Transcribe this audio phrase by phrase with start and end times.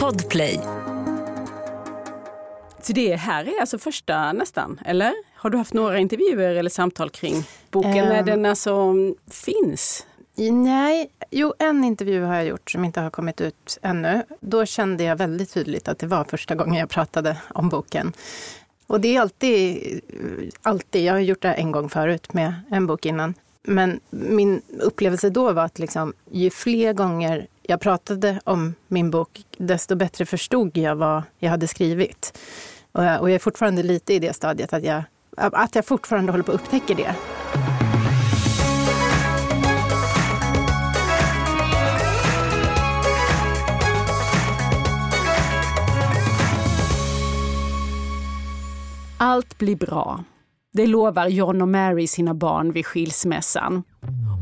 [0.00, 0.60] Podplay.
[2.82, 5.12] Så det här är alltså första nästan, eller?
[5.34, 8.08] Har du haft några intervjuer eller samtal kring boken Ehm.
[8.08, 8.94] när den alltså
[9.30, 10.06] finns?
[10.50, 14.22] Nej, jo en intervju har jag gjort som inte har kommit ut ännu.
[14.40, 18.12] Då kände jag väldigt tydligt att det var första gången jag pratade om boken.
[18.86, 20.00] Och det är alltid,
[20.62, 23.34] alltid, jag har gjort det en gång förut med en bok innan.
[23.62, 29.44] Men min upplevelse då var att liksom, ju fler gånger jag pratade om min bok,
[29.58, 32.38] desto bättre förstod jag vad jag hade skrivit.
[32.92, 35.02] Och jag, och jag är fortfarande lite i det stadiet att jag,
[35.36, 37.14] att jag fortfarande håller på att upptäcka det.
[49.18, 50.24] Allt blir bra.
[50.76, 53.82] Det lovar John och Mary sina barn vid skilsmässan.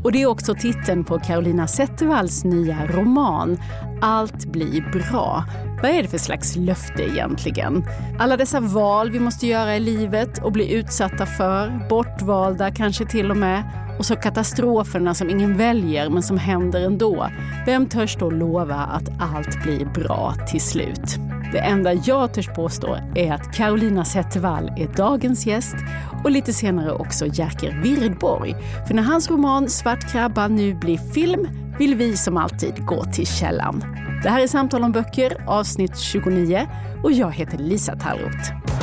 [0.03, 3.57] Och det är också titeln på Carolina Zettervalls nya roman
[4.01, 5.43] Allt blir bra.
[5.81, 7.83] Vad är det för slags löfte egentligen?
[8.19, 13.31] Alla dessa val vi måste göra i livet och bli utsatta för, bortvalda kanske till
[13.31, 13.82] och med.
[13.97, 17.27] Och så katastroferna som ingen väljer men som händer ändå.
[17.65, 21.17] Vem törs då lova att allt blir bra till slut?
[21.53, 25.75] Det enda jag törs påstå är att Carolina Zettervall är dagens gäst
[26.23, 28.55] och lite senare också Jerker Wirdborg.
[28.87, 31.47] För när hans roman Svart krabba nu blir film
[31.79, 33.83] vill vi som alltid gå till källan.
[34.23, 36.67] Det här är Samtal om böcker, avsnitt 29
[37.03, 38.82] och jag heter Lisa Tallroth.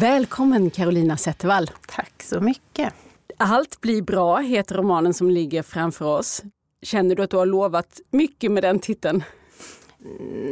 [0.00, 1.70] Välkommen Carolina Zettervall.
[1.88, 2.94] Tack så mycket.
[3.36, 6.42] Allt blir bra heter romanen som ligger framför oss.
[6.82, 9.22] Känner du att du har lovat mycket med den titeln?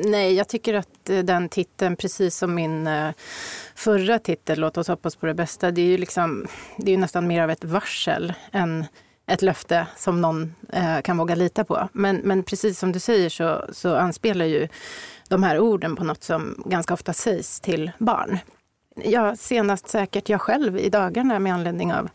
[0.04, 3.10] Nej, jag tycker att eh, den titeln, precis som min eh,
[3.74, 6.46] förra titel, Låt oss hoppas på det bästa, det är ju, liksom,
[6.76, 8.84] det är nästan mer av ett varsel än
[9.26, 11.88] ett löfte som någon eh, kan våga lita på.
[11.92, 14.68] Men, men precis som du säger så, så anspelar ju
[15.28, 18.38] de här orden på något som ganska ofta sägs till barn.
[19.04, 22.08] Ja, senast säkert jag själv i dagarna med anledning av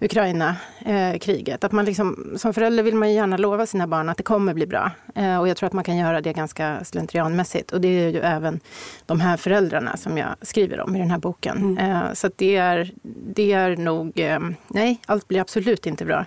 [0.00, 1.64] Ukraina-kriget.
[1.64, 4.54] att man liksom, som förälder vill man ju gärna lova sina barn att det kommer
[4.54, 4.90] bli bra.
[5.14, 7.72] Eh, och jag tror att man kan göra det ganska slentrianmässigt.
[7.72, 8.60] Och det är ju även
[9.06, 11.78] de här föräldrarna som jag skriver om i den här boken.
[11.78, 12.90] Eh, så det, är,
[13.34, 16.26] det är nog, eh, nej, allt blir absolut inte bra.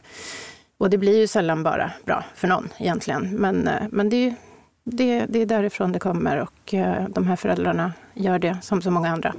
[0.78, 3.30] Och det blir ju sällan bara bra för någon egentligen.
[3.36, 4.34] Men, eh, men det, är, ju-
[4.84, 8.92] det, det är därifrån det kommer och eh, de här föräldrarna gör det som så
[8.92, 9.34] många andra.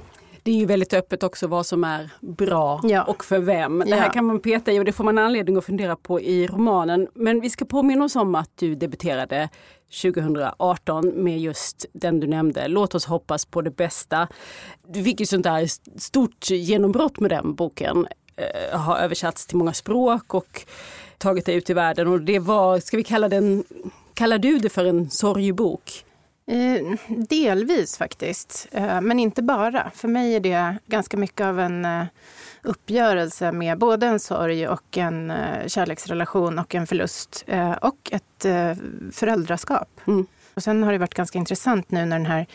[0.47, 3.03] Det är ju väldigt öppet också vad som är bra Ja.
[3.05, 3.79] och för vem.
[3.87, 4.13] Det här Ja.
[4.13, 7.09] kan man peta i och det får man anledning att fundera på i romanen.
[7.15, 9.49] Men vi ska påminna oss om att du debuterade
[10.03, 14.29] 2018 med just den du nämnde, Låt oss hoppas på det bästa.
[14.89, 15.67] Du fick ju sånt där
[16.01, 18.07] stort genombrott med den boken.
[18.37, 20.63] Eh, har översatts till många språk och
[21.19, 23.65] tagit dig ut i världen och det var, ska vi kalla den,
[24.15, 26.05] kallar du det för en sorgebok?
[26.49, 29.91] Eh, delvis faktiskt, eh, men inte bara.
[29.95, 32.05] För mig är det ganska mycket av en eh,
[32.63, 38.45] uppgörelse med både en sorg och en eh, kärleksrelation och en förlust eh, och ett
[38.45, 38.73] eh,
[39.13, 40.01] föräldraskap.
[40.07, 40.27] Mm.
[40.57, 42.47] Och sen har det varit ganska intressant nu när den här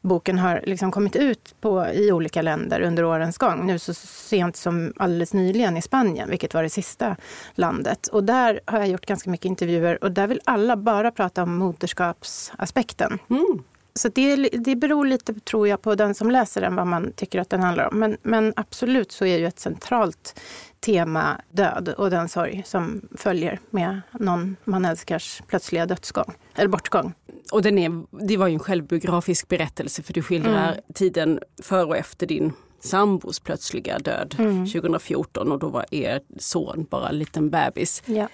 [0.00, 3.66] boken har liksom kommit ut på, i olika länder under årens gång.
[3.66, 7.16] Nu så sent som alldeles nyligen i Spanien, vilket var det sista
[7.54, 8.06] landet.
[8.06, 11.56] Och där har jag gjort ganska mycket intervjuer och där vill alla bara prata om
[11.56, 13.18] moderskapsaspekten.
[13.30, 13.62] Mm.
[13.94, 17.40] Så det, det beror lite, tror jag, på den som läser den, vad man tycker
[17.40, 17.98] att den handlar om.
[17.98, 20.40] Men, men absolut så är ju ett centralt
[20.84, 27.12] tema död och den sorg som följer med någon man älskars plötsliga dödsgång, eller bortgång.
[27.52, 30.80] Och den är, det var ju en självbiografisk berättelse för du skildrar Mm.
[30.94, 34.66] tiden före och efter din sambos plötsliga död Mm.
[34.66, 38.02] 2014 och då var er son bara en liten bebis.
[38.06, 38.28] Ja.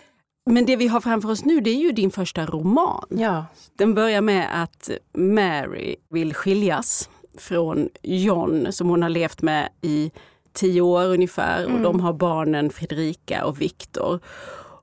[0.51, 3.05] Men det vi har framför oss nu det är ju din första roman.
[3.11, 3.47] ja.
[3.77, 10.11] Den börjar med att Mary vill skiljas från John som hon har levt med i
[10.59, 14.21] tio år ungefär och de har barnen Fredrika och Viktor.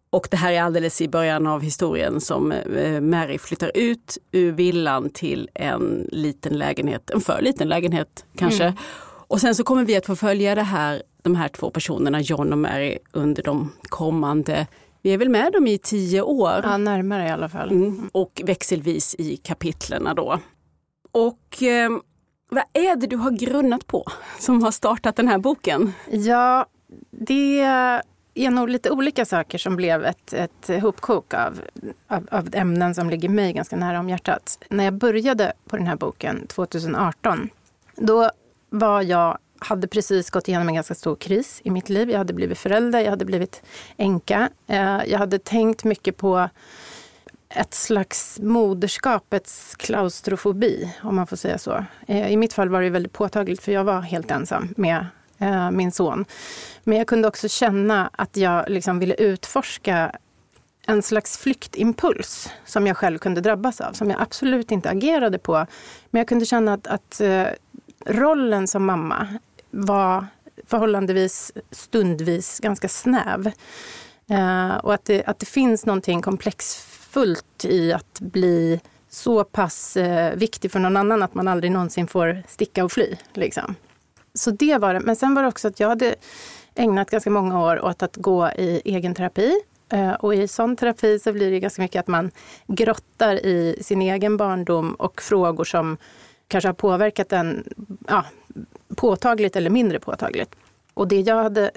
[0.09, 4.51] Och det här är alldeles i början av historien som eh, Mary flyttar ut ur
[4.51, 8.73] villan till en liten lägenhet, en för liten lägenhet kanske.
[9.27, 12.51] Och sen så kommer vi att få följa det här, de här två personerna, John
[12.51, 14.67] och Mary, under de kommande,
[15.01, 16.61] vi är väl med dem i tio år.
[16.63, 17.71] ja, närmare i alla fall.
[17.71, 18.09] Mm.
[18.13, 20.39] Och växelvis i kapitlerna då.
[21.11, 21.89] Och eh,
[22.49, 24.05] vad är det du har grunnat på
[24.39, 25.93] som har startat den här boken?
[26.11, 26.65] Ja,
[27.11, 27.61] det
[28.33, 31.61] är nog lite olika saker som blev ett, ett hopkok av,
[32.07, 34.59] av, av ämnen som ligger mig ganska nära om hjärtat.
[34.69, 37.49] När jag började på den här boken 2018,
[37.95, 38.31] då
[38.69, 42.09] var jag hade precis gått igenom en ganska stor kris i mitt liv.
[42.09, 43.61] Jag hade blivit förälder, jag hade blivit
[43.97, 44.49] änka.
[44.67, 46.49] Eh, jag hade tänkt mycket på
[47.55, 51.85] ett slags moderskapets klaustrofobi, om man får säga så.
[52.07, 55.05] Eh, I mitt fall var det väldigt påtagligt, för jag var helt ensam med
[55.37, 56.25] eh, min son.
[56.83, 60.11] Men jag kunde också känna att jag liksom ville utforska
[60.87, 65.53] en slags flyktimpuls som jag själv kunde drabbas av, som jag absolut inte agerade på.
[66.09, 67.45] Men jag kunde känna att, att eh,
[68.05, 69.27] rollen som mamma
[69.71, 70.27] var
[70.67, 73.51] förhållandevis stundvis ganska snäv.
[74.81, 76.21] Och att det, att det finns någonting
[77.15, 82.07] komplexfullt i att bli så pass eh, viktig för någon annan att man aldrig någonsin
[82.07, 83.15] får sticka och fly.
[83.33, 83.75] Liksom.
[84.33, 84.99] Så det var det.
[84.99, 86.15] Men sen var det också att jag hade
[86.75, 89.53] ägnat ganska många år åt att gå i egen terapi.
[89.89, 92.31] Eh, och i sån terapi så blir det ganska mycket att man
[92.67, 95.97] grottar i sin egen barndom och frågor som
[96.47, 97.63] kanske har påverkat en
[98.07, 98.25] ja,
[98.95, 100.55] påtagligt eller mindre påtagligt.
[100.93, 101.71] Och det jag hade,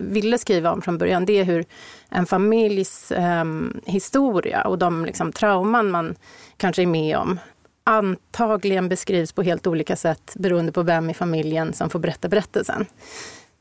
[0.00, 1.64] ville skriva om från början, det är hur
[2.08, 3.44] en familjs eh,
[3.84, 6.14] historia och de liksom, trauman man
[6.56, 7.38] kanske är med om
[7.86, 12.86] antagligen beskrivs på helt olika sätt beroende på vem i familjen som får berätta berättelsen.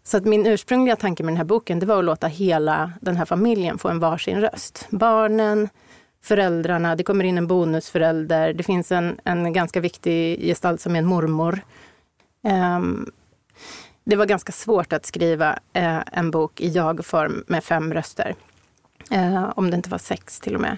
[0.04, 3.18] Så att min ursprungliga tanke med den här boken det var att låta hela den
[3.18, 4.88] här familjen få en varsin röst.
[4.90, 5.70] Barnen,
[6.24, 11.00] föräldrarna, det kommer in en bonusförälder, det finns en, en ganska viktig gestalt som är
[11.00, 11.60] en mormor.
[12.78, 13.12] Um,
[14.06, 18.36] det var ganska svårt att skriva eh, en bok i jag-form med fem röster.
[19.12, 20.78] Eh, om det inte var sex till och med.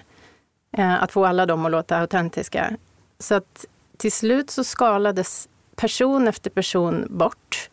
[0.72, 2.76] Eh, att få alla dem att låta autentiska.
[3.18, 3.64] Så att
[3.96, 7.70] till slut så skalades person efter person bort.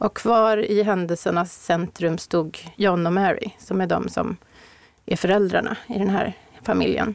[0.00, 4.36] Och kvar i händelsernas centrum stod John och Mary, som är de som
[5.06, 7.14] är föräldrarna i den här familjen.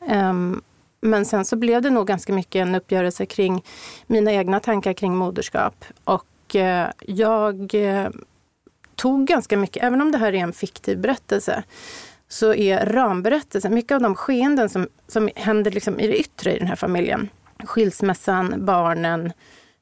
[0.00, 0.62] Um,
[1.00, 3.64] men sen så blev det nog ganska mycket en uppgörelse kring
[4.06, 5.84] mina egna tankar kring moderskap.
[6.04, 8.08] Och eh, jag eh,
[8.94, 11.62] tog ganska mycket, även om det här är en fiktiv berättelse,
[12.28, 16.58] så är ramberättelsen, mycket av de skeenden som, som händer liksom i det yttre i
[16.58, 17.28] den här familjen,
[17.64, 19.32] skilsmässan, barnen,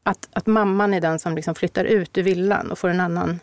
[0.02, 3.40] att, att mamman är den som liksom flyttar ut ur villan och får en annan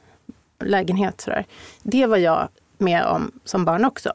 [0.60, 1.22] lägenhet.
[1.22, 1.46] Sådär.
[1.84, 2.48] Det var jag
[2.78, 4.14] med om som barn också.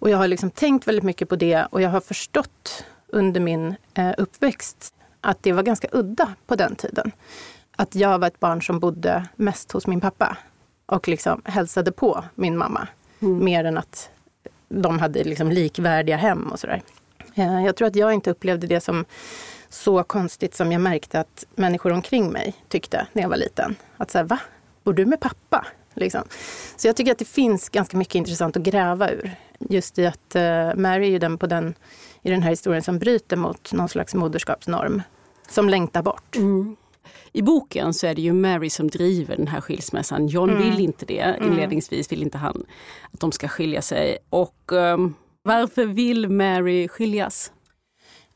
[0.00, 3.74] Och jag har liksom tänkt väldigt mycket på det och jag har förstått under min
[3.94, 7.12] eh, uppväxt att det var ganska udda på den tiden.
[7.76, 10.36] Att jag var ett barn som bodde mest hos min pappa
[10.86, 12.88] och liksom hälsade på min mamma.
[13.20, 13.44] Mm.
[13.44, 14.10] Mer än att
[14.68, 16.82] de hade liksom likvärdiga hem och sådär.
[17.34, 19.04] Eh, jag tror att jag inte upplevde det som
[19.68, 23.76] så konstigt som jag märkte att människor omkring mig tyckte när jag var liten.
[23.96, 24.38] Att säga, va?
[24.84, 25.66] Bor du med pappa?
[25.94, 26.22] Liksom.
[26.76, 29.30] Så jag tycker att det finns ganska mycket intressant att gräva ur.
[29.58, 31.74] Just i att uh, Mary är ju den på den,
[32.22, 35.02] i den här historien som bryter mot någon slags moderskapsnorm.
[35.48, 36.36] Som längtar bort.
[36.36, 36.76] Mm.
[37.32, 40.26] I boken så är det ju Mary som driver den här skilsmässan.
[40.26, 40.62] John mm.
[40.62, 41.20] vill inte det.
[41.20, 41.48] Mm.
[41.48, 42.64] Inledningsvis vill inte han
[43.10, 44.18] att de ska skilja sig.
[44.30, 47.52] Och um, varför vill Mary skiljas?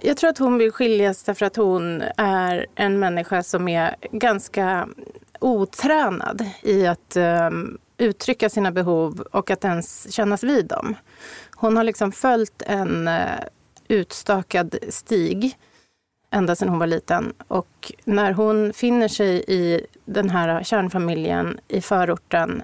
[0.03, 4.89] Jag tror att hon vill skiljas därför att hon är en människa som är ganska
[5.45, 10.95] otränad i att um, uttrycka sina behov och att ens kännas vid dem.
[11.57, 13.41] Hon har liksom följt en uh,
[13.89, 15.59] utstakad stig
[16.31, 17.33] ända sedan hon var liten.
[17.49, 22.63] Och när hon finner sig i den här kärnfamiljen i förorten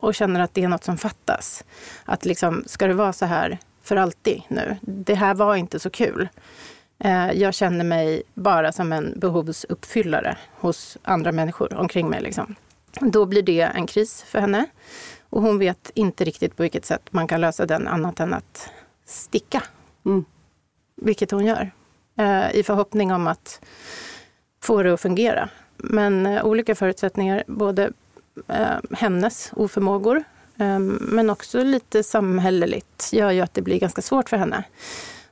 [0.00, 1.64] och känner att det är något som fattas.
[2.04, 4.76] Att liksom, ska det vara så här för alltid nu?
[4.80, 6.28] Det här var inte så kul.
[7.04, 12.22] Eh, jag känner mig bara som en behovsuppfyllare hos andra människor omkring mig.
[12.22, 12.54] Liksom.
[13.00, 14.66] Då blir det en kris för henne.
[15.30, 18.70] Och hon vet inte riktigt på vilket sätt man kan lösa den annat än att
[19.04, 19.62] sticka.
[20.04, 20.24] Mm.
[20.96, 21.70] Vilket hon gör.
[22.18, 23.60] Eh, I förhoppning om att
[24.62, 25.48] få det att fungera.
[25.76, 27.92] Men eh, olika förutsättningar, både
[28.90, 30.24] hennes oförmågor
[31.00, 34.64] men också lite samhälleligt gör ju att det blir ganska svårt för henne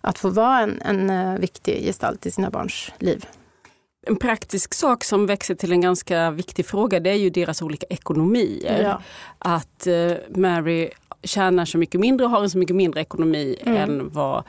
[0.00, 3.26] att få vara en, en eh, viktig gestalt i sina barns liv.
[4.06, 7.86] En praktisk sak som växer till en ganska viktig fråga det är ju deras olika
[7.90, 8.82] ekonomier.
[8.82, 9.02] Ja.
[9.38, 10.90] Att uh, Mary
[11.22, 13.76] tjänar så mycket mindre och har en så mycket mindre ekonomi mm.
[13.76, 14.44] än vad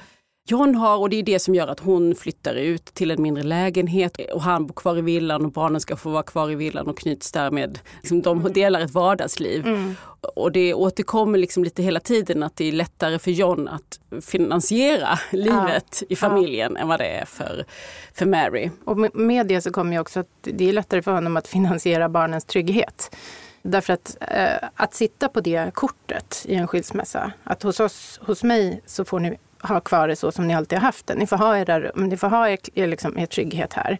[0.47, 3.43] John har och det är det som gör att hon flyttar ut till en mindre
[3.43, 6.87] lägenhet och han bor kvar i villan och barnen ska få vara kvar i villan
[6.87, 7.79] och knyts därmed.
[8.01, 9.67] Liksom, de delar ett vardagsliv.
[9.67, 9.95] Mm.
[10.35, 15.19] Och det återkommer liksom lite hela tiden att det är lättare för John att finansiera
[15.31, 16.07] livet ja.
[16.09, 16.81] i familjen ja.
[16.81, 17.65] än vad det är för,
[18.13, 18.69] för Mary.
[18.85, 22.09] Och med det så kommer ju också att det är lättare för honom att finansiera
[22.09, 23.15] barnens trygghet.
[23.63, 28.43] Därför att, eh, att sitta på det kortet i en skilsmässa, att hos oss, hos
[28.43, 31.15] mig så får ni ha kvar det så som ni alltid har haft det.
[31.15, 33.97] Ni får ha, era, ni får ha er, er, liksom, er trygghet här.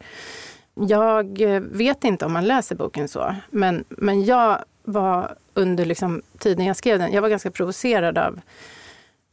[0.74, 6.22] Jag eh, vet inte om man läser boken så, men, men jag var under liksom
[6.38, 8.40] tiden jag skrev den, jag var ganska provocerad av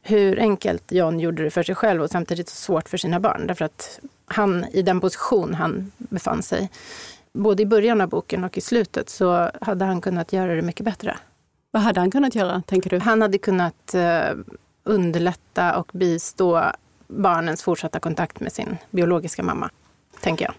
[0.01, 3.47] hur enkelt John gjorde det för sig själv och samtidigt så svårt för sina barn.
[3.47, 6.69] Därför att han, i den position han befann sig,
[7.33, 10.85] både i början av boken och i slutet, så hade han kunnat göra det mycket
[10.85, 11.17] bättre.
[11.71, 12.99] Vad hade han kunnat göra, tänker du?
[12.99, 14.31] Han hade kunnat eh,
[14.89, 16.63] underlätta och bistå
[17.07, 19.69] barnens fortsatta kontakt med sin biologiska mamma,
[20.21, 20.53] tänker jag.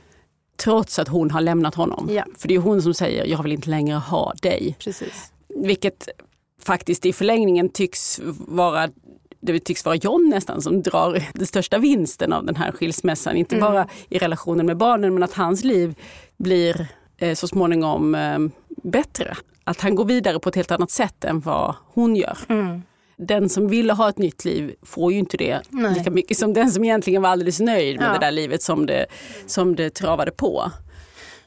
[0.56, 2.08] Trots att hon har lämnat honom.
[2.10, 2.24] Ja.
[2.38, 4.76] För det är hon som säger, jag vill inte längre ha dig.
[4.78, 5.32] Precis.
[5.48, 6.08] Vilket
[6.62, 8.88] faktiskt i förlängningen tycks vara
[9.40, 13.36] det tycks vara John nästan som drar den största vinsten av den här skilsmässan.
[13.36, 13.72] Inte Mm.
[13.72, 15.94] bara i relationen med barnen men att hans liv
[16.36, 16.86] blir
[17.18, 18.38] eh, så småningom eh,
[18.82, 19.36] bättre.
[19.64, 22.38] Att han går vidare på ett helt annat sätt än vad hon gör.
[22.48, 22.82] Mm.
[23.22, 25.94] Den som ville ha ett nytt liv får ju inte det Nej.
[25.94, 28.12] lika mycket som den som egentligen var alldeles nöjd med Ja.
[28.12, 29.06] det där livet som det,
[29.46, 30.70] som det travade på.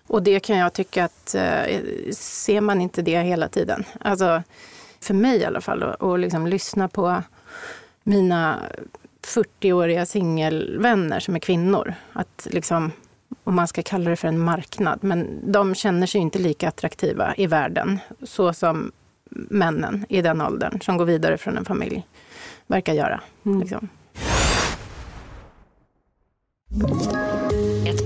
[0.08, 3.84] Och det kan jag tycka att eh, ser man inte det hela tiden.
[4.00, 4.44] Alltså
[5.00, 7.22] för mig i alla fall, och liksom lyssna på
[8.04, 8.60] mina
[9.28, 11.94] 40-åriga singelvänner som är kvinnor.
[12.14, 12.92] Att liksom,
[13.44, 17.34] om man ska kalla det för en marknad, men de känner sig inte lika attraktiva
[17.38, 18.00] i världen.
[18.24, 18.92] Så som
[19.36, 22.06] männen i den åldern som går vidare från en familj
[22.68, 23.22] verkar göra.
[23.44, 23.90] Liksom.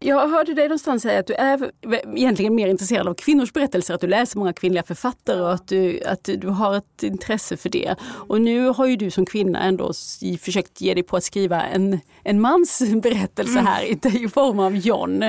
[0.00, 1.70] Jag hörde dig någonstans säga att du är
[2.16, 6.02] egentligen mer intresserad av kvinnors berättelser, att du läser många kvinnliga författare och att du,
[6.02, 7.94] att du har ett intresse för det.
[8.02, 9.92] Och nu har ju du som kvinna ändå
[10.40, 14.76] försökt ge dig på att skriva en, en mans berättelse här i, i form av
[14.76, 15.22] John.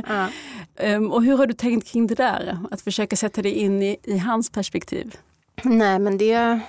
[0.75, 2.57] Ehm, och hur har du tänkt kring det där?
[2.71, 5.15] Att försöka sätta dig in i, i hans perspektiv?
[5.63, 6.59] Nej, men det,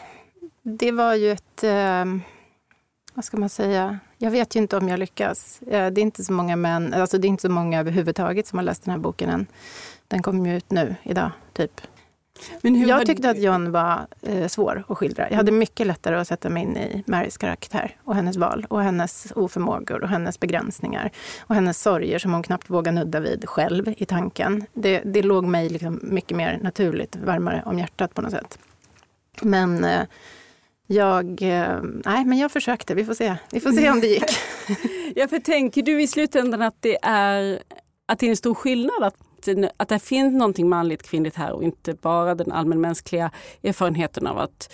[0.62, 1.64] det var ju ett...
[1.64, 2.04] Eh,
[3.20, 3.98] vad ska man säga?
[4.18, 5.62] Jag vet ju inte om jag lyckas.
[5.62, 8.58] Eh, det är inte så många män, alltså det är inte så många överhuvudtaget som
[8.58, 9.46] har läst den här boken än.
[10.08, 11.80] Den kom ju ut nu, idag, typ.
[12.62, 15.30] Men hur har Jag du- tyckte att John var eh, svår att skildra.
[15.30, 18.82] Jag hade mycket lättare att sätta mig in i Marys karaktär och hennes val och
[18.82, 21.10] hennes oförmågor och hennes begränsningar
[21.40, 24.66] och hennes sorger som hon knappt vågar nudda vid själv i tanken.
[24.72, 28.58] Det, det låg mig liksom mycket mer naturligt, varmare om hjärtat på något sätt.
[29.42, 30.02] Men eh,
[30.92, 32.94] jag, eh, nej, men jag försökte.
[32.94, 33.36] Vi får se.
[33.52, 34.24] Vi får se om det gick.
[35.14, 37.62] Ja, för tänker du i slutändan att det är,
[38.06, 39.02] att det är en stor skillnad?
[39.02, 39.16] Att,
[39.76, 43.30] att det finns någonting manligt kvinnligt här och inte bara den allmänmänskliga
[43.62, 44.72] erfarenheten av att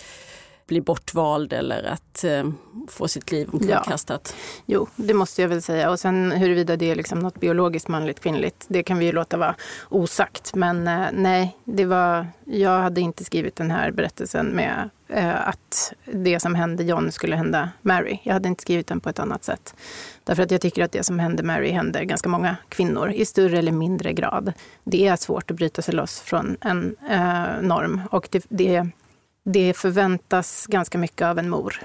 [0.67, 2.43] bli bortvald eller att eh,
[2.87, 4.35] få sitt liv omkullkastat.
[4.65, 5.89] Jo, det måste jag väl säga.
[5.89, 9.37] Och sen huruvida det är liksom något biologiskt manligt kvinnligt, det kan vi ju låta
[9.37, 9.55] vara
[9.89, 10.55] osagt.
[10.55, 15.93] Men eh, nej, det var, jag hade inte skrivit den här berättelsen med eh, att
[16.05, 18.19] det som hände John skulle hända Mary.
[18.23, 19.75] Jag hade inte skrivit den på ett annat sätt.
[20.23, 23.57] Därför att jag tycker att det som hände Mary händer ganska många kvinnor i större
[23.57, 24.53] eller mindre grad.
[24.83, 28.87] Det är svårt att bryta sig loss från en eh, norm och det, det,
[29.53, 31.79] det förväntas ganska mycket av en mor.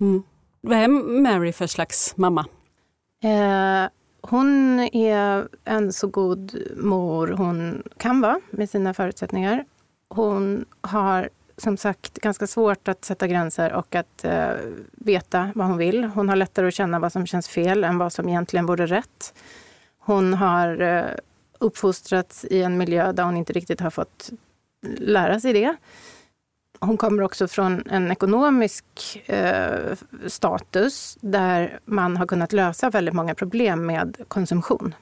[0.00, 0.22] Mm.
[0.60, 0.88] Vad är
[1.22, 2.46] Mary för slags mamma?
[3.22, 3.90] Eh,
[4.20, 9.64] hon är en så god mor hon kan vara med sina förutsättningar.
[10.08, 14.50] Hon har som sagt ganska svårt att sätta gränser och att eh,
[14.92, 16.04] veta vad hon vill.
[16.04, 19.34] Hon har lättare att känna vad som känns fel än vad som egentligen vore rätt.
[19.98, 21.04] Hon har eh,
[21.58, 24.30] uppfostrats i en miljö där hon inte riktigt har fått
[24.98, 25.76] lära sig det.
[26.84, 28.84] Hon kommer också från en ekonomisk
[29.26, 34.94] eh, status där man har kunnat lösa väldigt många problem med konsumtion,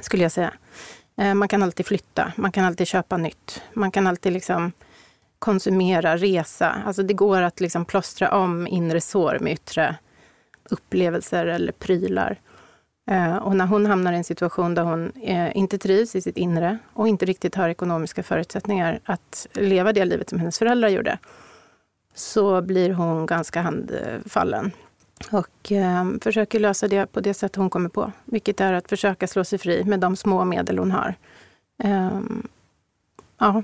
[0.00, 0.54] skulle jag säga.
[1.16, 4.72] Eh, man kan alltid flytta, man kan alltid köpa nytt, man kan alltid liksom
[5.38, 6.82] konsumera, resa.
[6.86, 9.96] Alltså det går att liksom plåstra om inre sår med yttre
[10.70, 12.40] upplevelser eller prylar.
[13.10, 16.36] Eh, och när hon hamnar i en situation där hon eh, inte trivs i sitt
[16.36, 21.18] inre och inte riktigt har ekonomiska förutsättningar att leva det livet som hennes föräldrar gjorde,
[22.14, 24.70] så blir hon ganska handfallen.
[25.30, 29.26] Och eh, försöker lösa det på det sätt hon kommer på, vilket är att försöka
[29.26, 31.14] slå sig fri med de små medel hon har.
[31.82, 32.48] Ehm,
[33.38, 33.62] ja,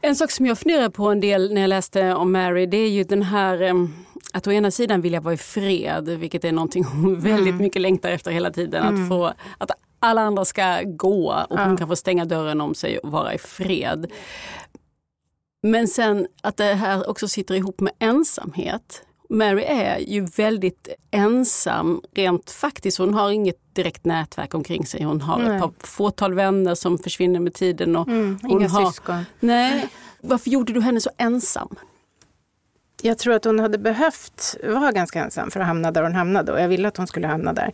[0.00, 2.90] En sak som jag funderar på en del när jag läste om Mary, det är
[2.90, 6.84] ju den här ehm, att å ena sidan vilja vara i fred, vilket är någonting
[6.84, 9.02] hon väldigt mycket längtar efter hela tiden.
[9.02, 12.98] Att, få, att alla andra ska gå och hon kan få stänga dörren om sig
[12.98, 14.10] och vara i fred.
[15.62, 19.02] Men sen att det här också sitter ihop med ensamhet.
[19.28, 22.98] Mary är ju väldigt ensam rent faktiskt.
[22.98, 25.02] Hon har inget direkt nätverk omkring sig.
[25.02, 25.56] Hon har Nej.
[25.56, 27.96] ett par fåtal vänner som försvinner med tiden.
[27.96, 29.24] Och Mm, inga har, syskon.
[29.40, 29.88] Nej.
[30.20, 31.76] Varför gjorde du henne så ensam?
[33.02, 36.52] Jag tror att hon hade behövt vara ganska ensam för att hamna där hon hamnade
[36.52, 37.72] och jag ville att hon skulle hamna där.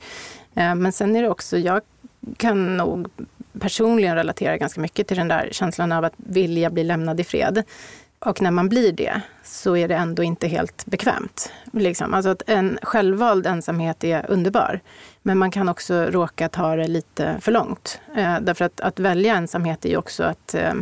[0.54, 1.80] Eh, men sen är det också, jag
[2.36, 3.08] kan nog
[3.60, 7.62] personligen relatera ganska mycket till den där känslan av att vilja bli lämnad i fred.
[8.18, 11.52] Och när man blir det så är det ändå inte helt bekvämt.
[11.72, 12.14] Liksom.
[12.14, 14.80] Alltså att en självvald ensamhet är underbar.
[15.22, 18.00] Men man kan också råka ta det lite för långt.
[18.16, 20.74] Eh, därför att, att välja ensamhet är ju också att eh,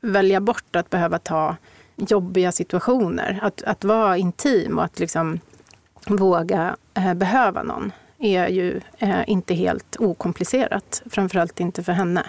[0.00, 1.56] välja bort att behöva ta
[1.96, 3.38] jobbiga situationer.
[3.42, 5.40] Att, att vara intim och att liksom
[6.06, 11.02] våga eh, behöva någon är ju eh, inte helt okomplicerat.
[11.10, 12.26] Framförallt inte för henne.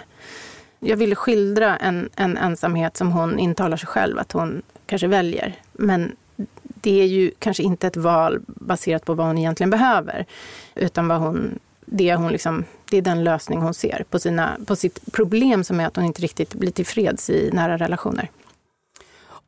[0.80, 5.54] Jag ville skildra en, en ensamhet som hon intalar sig själv att hon kanske väljer.
[5.72, 6.16] Men
[6.64, 10.26] det är ju kanske inte ett val baserat på vad hon egentligen behöver.
[10.74, 14.76] Utan vad hon, det, hon liksom, det är den lösning hon ser på, sina, på
[14.76, 18.30] sitt problem som är att hon inte riktigt blir tillfreds i nära relationer.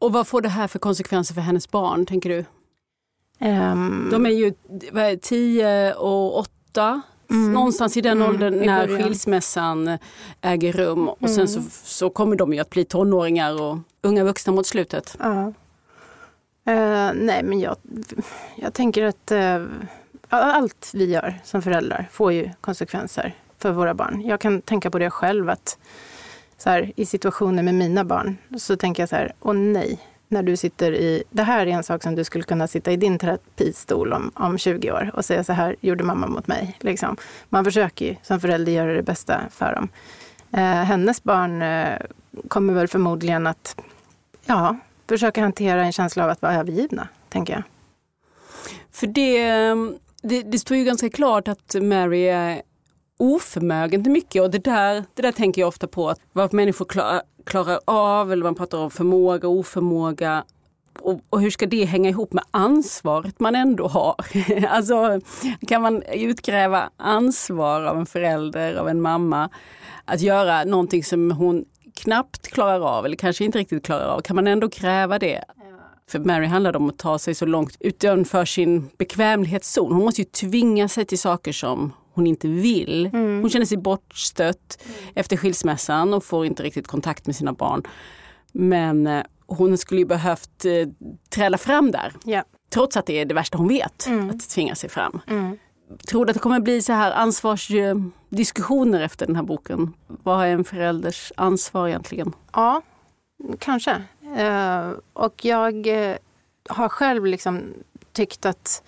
[0.01, 2.45] Och vad får det här för konsekvenser för hennes barn, tänker du?
[3.39, 4.55] Ehm, De är ju
[4.93, 7.03] vad är, det, 10 och 8.
[7.29, 9.99] Någonstans i den Mm, åldern när skilsmässan
[10.41, 11.09] äger rum.
[11.09, 15.17] Och sen så, så kommer de ju att bli tonåringar och unga vuxna mot slutet.
[15.19, 15.53] Ja.
[16.73, 17.77] Eh, nej, men jag,
[18.57, 19.63] jag tänker att eh,
[20.29, 24.23] allt vi gör som föräldrar får ju konsekvenser för våra barn.
[24.27, 25.79] Jag kan tänka på det själv att
[26.63, 29.99] så här, i situationer med mina barn så tänker jag så här, åh nej,
[30.29, 32.97] när du sitter i, det här är en sak som du skulle kunna sitta i
[32.97, 36.77] din terapistol om, om 20 år och säga så här gjorde mamma mot mig.
[36.81, 37.17] Liksom.
[37.49, 39.89] Man försöker ju som förälder göra det bästa för dem.
[40.53, 41.99] Eh, hennes barn eh,
[42.49, 43.77] kommer väl förmodligen att
[44.47, 44.77] ja,
[45.09, 47.63] försöka hantera en känsla av att vara övergivna, tänker jag.
[48.93, 49.77] För det, eh,
[50.23, 52.63] det, det står ju ganska klart att Mary är
[53.21, 56.09] oförmögen till mycket och det där, det där tänker jag ofta på.
[56.09, 60.45] Att vad människor klarar, klarar av eller man pratar om förmåga och oförmåga.
[61.01, 64.15] Och, och hur ska det hänga ihop med ansvaret man ändå har?
[64.69, 65.21] alltså
[65.69, 69.51] kan man utkräva ansvar av en förälder, av en mamma
[70.05, 74.21] att göra någonting som hon knappt klarar av eller kanske inte riktigt klarar av.
[74.21, 75.45] Kan man ändå kräva det?
[76.11, 79.93] För Mary handlade om att ta sig så långt utanför sin bekvämlighetszon.
[79.93, 83.11] Hon måste ju tvinga sig till saker som hon inte vill.
[83.13, 84.83] Hon känner sig bortstött
[85.15, 87.83] efter skilsmässan och får inte riktigt kontakt med sina barn.
[88.53, 90.89] Men eh, hon skulle ju behövt eh,
[91.29, 92.13] träda fram där.
[92.25, 92.45] Ja.
[92.73, 95.21] Trots att det är det värsta hon vet, att tvinga sig fram.
[96.09, 99.93] Tror du att det kommer bli så här ansvarsdiskussioner efter den här boken?
[100.07, 102.33] Vad är en förälders ansvar egentligen?
[102.53, 102.83] Ja,
[103.59, 104.03] kanske.
[104.37, 106.17] Eh, och jag eh,
[106.69, 107.61] har själv liksom
[108.13, 108.83] tyckt att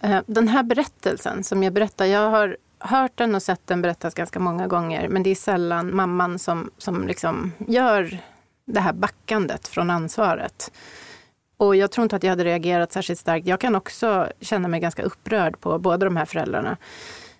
[0.00, 4.14] Eh, den här berättelsen som jag berättar, jag har hört den och sett den berättas
[4.14, 8.18] ganska många gånger, men det är sällan mamman som, som liksom gör
[8.64, 10.72] det här backandet från ansvaret.
[11.56, 13.46] Och jag tror inte att jag hade reagerat särskilt starkt.
[13.46, 16.76] Jag kan också känna mig ganska upprörd på båda de här föräldrarna.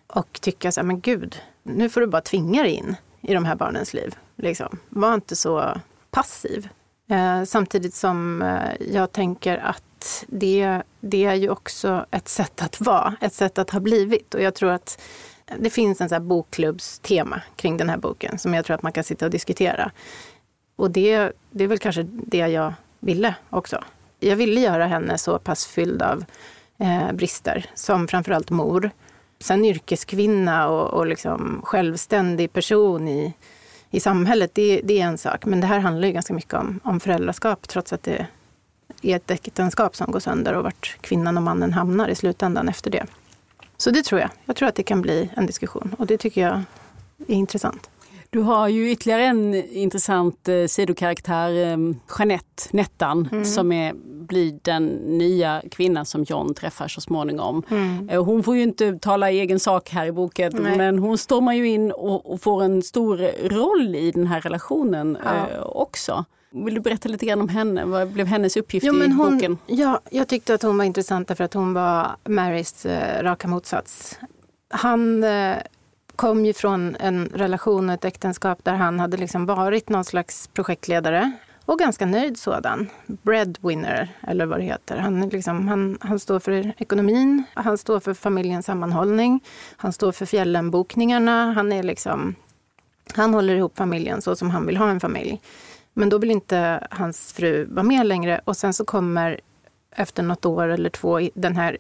[0.07, 3.45] Och tycka så här, men gud, nu får du bara tvinga dig in i de
[3.45, 4.15] här barnens liv.
[4.37, 4.79] Liksom.
[4.89, 6.69] Var inte så passiv.
[7.11, 9.83] Eh, samtidigt som eh, jag tänker att
[10.27, 14.35] det, det är ju också ett sätt att vara, ett sätt att ha blivit.
[14.35, 15.01] Och jag tror att
[15.59, 18.93] det finns en så här bokklubbstema kring den här boken som jag tror att man
[18.93, 19.91] kan sitta och diskutera.
[20.77, 23.85] Och det, det är väl kanske det jag ville också.
[24.21, 26.25] Jag ville göra henne så pass fylld av
[26.79, 28.91] eh, brister som framförallt mor.
[29.41, 33.35] Sen yrkeskvinna och, och liksom självständig person i,
[33.91, 35.45] i samhället, det, det är en sak.
[35.45, 38.27] Men det här handlar ju ganska mycket om, om föräldraskap trots att det
[39.03, 42.91] är ett äktenskap som går sönder och vart kvinnan och mannen hamnar i slutändan efter
[42.91, 43.07] det.
[43.77, 44.31] Så det tror jag.
[44.45, 46.63] Jag tror att det kan bli en diskussion och det tycker jag
[47.29, 47.91] är intressant.
[48.33, 51.77] Du har ju ytterligare en intressant eh, sidokaraktär, eh,
[52.19, 54.87] Jeanette, Nettan, som är, blir den
[55.19, 57.63] nya kvinnan som John träffar så småningom.
[58.11, 60.77] Eh, Hon får ju inte tala i egen sak här i boken, Nej.
[60.77, 63.17] men hon stormar ju in och, och får en stor
[63.49, 66.25] roll i den här relationen eh, också.
[66.53, 67.85] Vill du berätta lite grann om henne?
[67.85, 69.59] Vad blev hennes uppgift i men hon, boken?
[69.67, 74.19] Ja, jag tyckte att hon var intressant därför att hon var Marys eh, raka motsats.
[74.69, 75.57] Han eh,
[76.17, 80.47] kom ju från en relation och ett äktenskap där han hade liksom varit någon slags
[80.47, 81.33] projektledare
[81.65, 82.91] Och ganska nöjd sådan.
[83.07, 84.97] Breadwinner, eller vad det heter.
[84.97, 89.41] Han, liksom, han, han står för ekonomin, han står för familjens sammanhållning,
[89.77, 91.53] han står för fjällenbokningarna.
[91.53, 92.35] Han, är liksom,
[93.15, 95.41] han håller ihop familjen så som han vill ha en familj.
[95.95, 99.41] Men då vill inte hans fru vara med längre och sen så kommer
[99.91, 101.77] efter något år eller två den här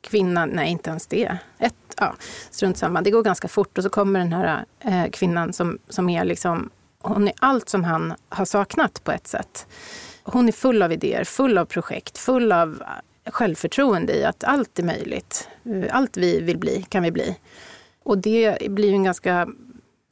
[0.00, 2.14] kvinnan, nej inte ens det, ett, ja,
[2.50, 3.02] strunt samma.
[3.02, 6.70] Det går ganska fort och så kommer den här eh, kvinnan som, som är liksom,
[6.98, 9.66] hon är allt som han har saknat på ett sätt.
[10.22, 12.82] Hon är full av idéer, full av projekt, full av
[13.24, 15.48] eh, självförtroende i att allt är möjligt.
[15.64, 17.36] Eh, allt vi vill bli kan vi bli.
[18.02, 19.48] Och det blir ju en ganska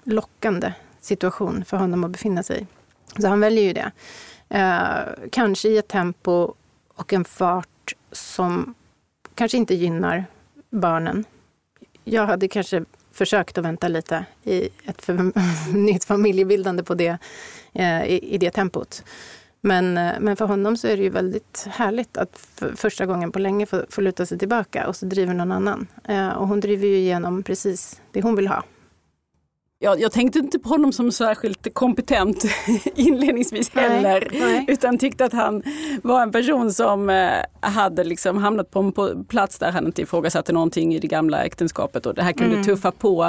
[0.05, 2.67] lockande situation för honom att befinna sig i.
[3.16, 3.90] Så han väljer ju det.
[4.49, 6.55] Eh, kanske i ett tempo
[6.94, 8.75] och en fart som
[9.35, 10.25] kanske inte gynnar
[10.71, 11.25] barnen.
[12.05, 15.33] Jag hade kanske försökt att vänta lite i ett för,
[15.75, 17.18] nytt familjebildande på det,
[17.73, 19.05] eh, i, i, det tempot.
[19.61, 23.33] Men, eh, men för honom så är det ju väldigt härligt att för första gången
[23.33, 25.87] på länge få, få luta sig tillbaka och så driver någon annan.
[26.05, 28.64] Eh, och hon driver ju igenom precis det hon vill ha
[29.81, 32.45] jag, jag, tänkte inte på honom som särskilt kompetent
[32.95, 34.29] inledningsvis heller.
[34.31, 34.64] Nej, nej.
[34.69, 35.62] Utan tyckte att han
[36.03, 40.53] var en person som eh, hade liksom hamnat på en plats där han inte ifrågasatte
[40.53, 42.64] någonting i det gamla äktenskapet och det här kunde mm.
[42.64, 43.25] tuffa på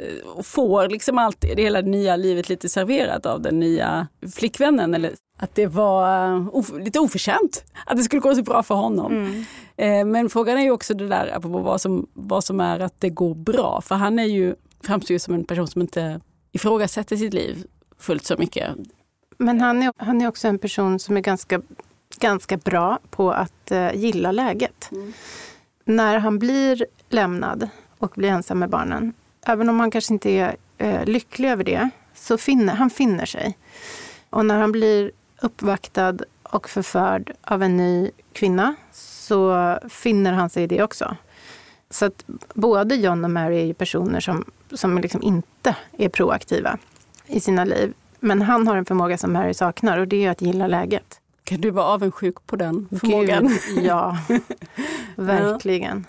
[0.00, 4.94] eh, och får liksom allt, det hela nya livet lite serverat av den nya flickvännen.
[4.94, 8.74] Eller att det var uh, of, lite oförtjänt att det skulle gå så bra för
[8.74, 9.12] honom.
[9.12, 9.44] Mm.
[9.76, 13.00] Eh, men frågan är ju också det där apropå vad som, vad som är att
[13.00, 13.80] det går bra.
[13.80, 14.54] För han är ju
[14.86, 16.20] framstår ju som en person som inte
[16.52, 17.66] ifrågasätter sitt liv
[17.98, 18.68] fullt så mycket.
[19.38, 21.60] Men han är, han är också en person som är ganska,
[22.18, 24.88] ganska bra på att uh, gilla läget.
[24.92, 25.12] Mm.
[25.84, 27.68] När han blir lämnad
[27.98, 29.12] och blir ensam med barnen,
[29.46, 33.58] även om han kanske inte är uh, lycklig över det, så finner han finner sig.
[34.30, 35.10] Och när han blir
[35.42, 41.16] uppvaktad och förförd av en ny kvinna så finner han sig i det också.
[41.90, 44.44] Så att både John och Mary är personer som,
[44.76, 46.78] som liksom inte är proaktiva
[47.26, 47.92] i sina liv.
[48.20, 51.20] Men han har en förmåga som Mary saknar och det är att gilla läget.
[51.44, 53.48] Kan du vara avundsjuk på den förmågan?
[53.74, 54.18] Gud, ja,
[55.16, 56.04] verkligen.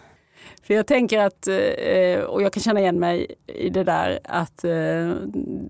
[0.68, 4.64] För jag tänker att, eh, och jag kan känna igen mig i det där, att
[4.64, 5.12] eh,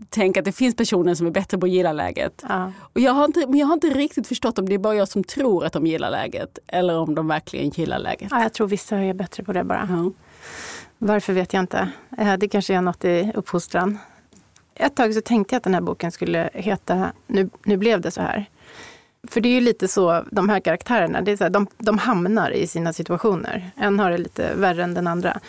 [0.10, 2.44] tänka att det finns personer som är bättre på att gilla läget.
[2.50, 2.72] Ja.
[2.94, 5.08] Och jag har, inte, men jag har inte riktigt förstått om det är bara jag
[5.08, 8.28] som tror att de gillar läget eller om de verkligen gillar läget.
[8.32, 9.88] Ja, jag tror vissa är bättre på det bara.
[9.90, 10.12] Ja.
[11.08, 11.90] Varför vet jag inte.
[12.18, 14.00] Eh, det kanske är något i uppfostran.
[14.76, 18.12] Ett tag så tänkte jag att den här boken skulle heta Nu, nu blev det
[18.12, 18.46] så här.
[19.28, 21.98] För det är ju lite så, de här karaktärerna, det är så här, de, de
[21.98, 23.72] hamnar i sina situationer.
[23.76, 25.40] En har det lite värre än den andra.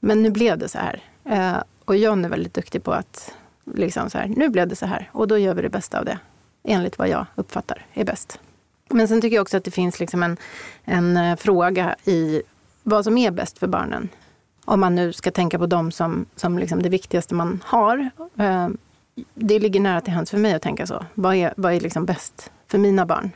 [0.00, 1.02] Men nu blev det så här.
[1.24, 3.34] Eh, och John är väldigt duktig på att
[3.74, 6.04] liksom så här, nu blev det så här och då gör vi det bästa av
[6.04, 6.18] det.
[6.64, 8.40] Enligt vad jag uppfattar är bäst.
[8.88, 10.36] Men sen tycker jag också att det finns liksom en,
[10.84, 12.42] en eh, fråga i
[12.82, 14.08] vad som är bäst för barnen.
[14.70, 18.10] Om man nu ska tänka på dem som, som liksom det viktigaste man har.
[18.38, 18.68] Eh,
[19.34, 21.06] det ligger nära till hands för mig att tänka så.
[21.14, 23.30] Vad är, vad är liksom bäst för mina barn.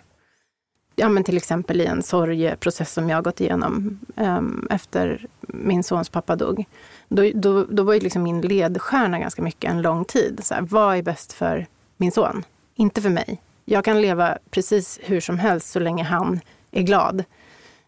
[0.97, 5.83] Ja, men till exempel i en sorgeprocess som jag har gått igenom ehm, efter min
[5.83, 6.65] sons pappa dog.
[7.09, 10.41] Då, då, då var ju liksom min ledstjärna ganska mycket en lång tid.
[10.43, 11.67] Så här, vad är bäst för
[11.97, 12.45] min son?
[12.75, 13.43] Inte för mig.
[13.65, 17.25] Jag kan leva precis hur som helst så länge han är glad.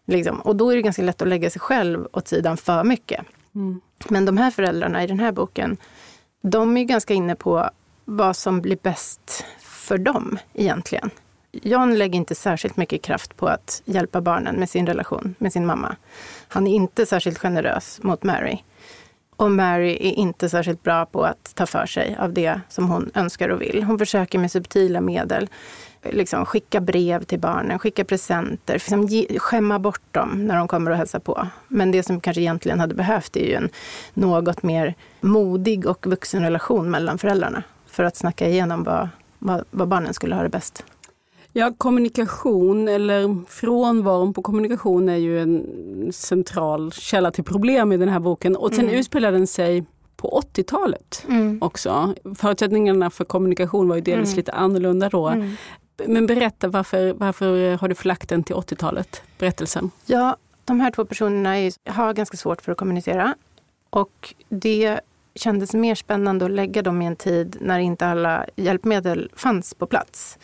[0.05, 0.39] Liksom.
[0.39, 3.25] Och då är det ganska lätt att lägga sig själv åt sidan för mycket.
[3.57, 3.81] Mm.
[4.09, 5.77] Men de här föräldrarna i den här boken,
[6.41, 7.69] de är ganska inne på
[8.05, 11.09] vad som blir bäst för dem egentligen.
[11.51, 15.65] John lägger inte särskilt mycket kraft på att hjälpa barnen med sin relation med sin
[15.65, 15.95] mamma.
[16.47, 18.57] Han är inte särskilt generös mot Mary.
[19.35, 23.11] Och Mary är inte särskilt bra på att ta för sig av det som hon
[23.13, 23.83] önskar och vill.
[23.83, 25.49] Hon försöker med subtila medel
[26.11, 30.91] liksom skicka brev till barnen, skicka presenter, liksom ge, skämma bort dem när de kommer
[30.91, 31.47] och hälsar på.
[31.67, 33.69] Men det som kanske egentligen hade behövt är ju en
[34.13, 39.87] något mer modig och vuxen relation mellan föräldrarna för att snacka igenom vad, vad, vad
[39.87, 40.83] barnen skulle ha det bäst.
[41.53, 45.63] Ja, kommunikation eller frånvaron på kommunikation är ju en
[46.13, 48.55] central källa till problem i den här boken.
[48.55, 48.95] Och sen mm.
[48.95, 49.85] utspelar den sig
[50.17, 51.57] på 80-talet mm.
[51.61, 52.13] också.
[52.35, 54.37] Förutsättningarna för kommunikation var ju delvis mm.
[54.37, 55.27] lite annorlunda då.
[55.27, 55.55] Mm.
[56.05, 59.21] Men berätta, varför, varför har du förlagt den till 80-talet?
[59.37, 59.91] Berättelsen.
[60.05, 63.35] Ja, de här två personerna är, har ganska svårt för att kommunicera.
[63.89, 64.99] Och det
[65.35, 69.87] kändes mer spännande att lägga dem i en tid när inte alla hjälpmedel fanns på
[69.87, 70.37] plats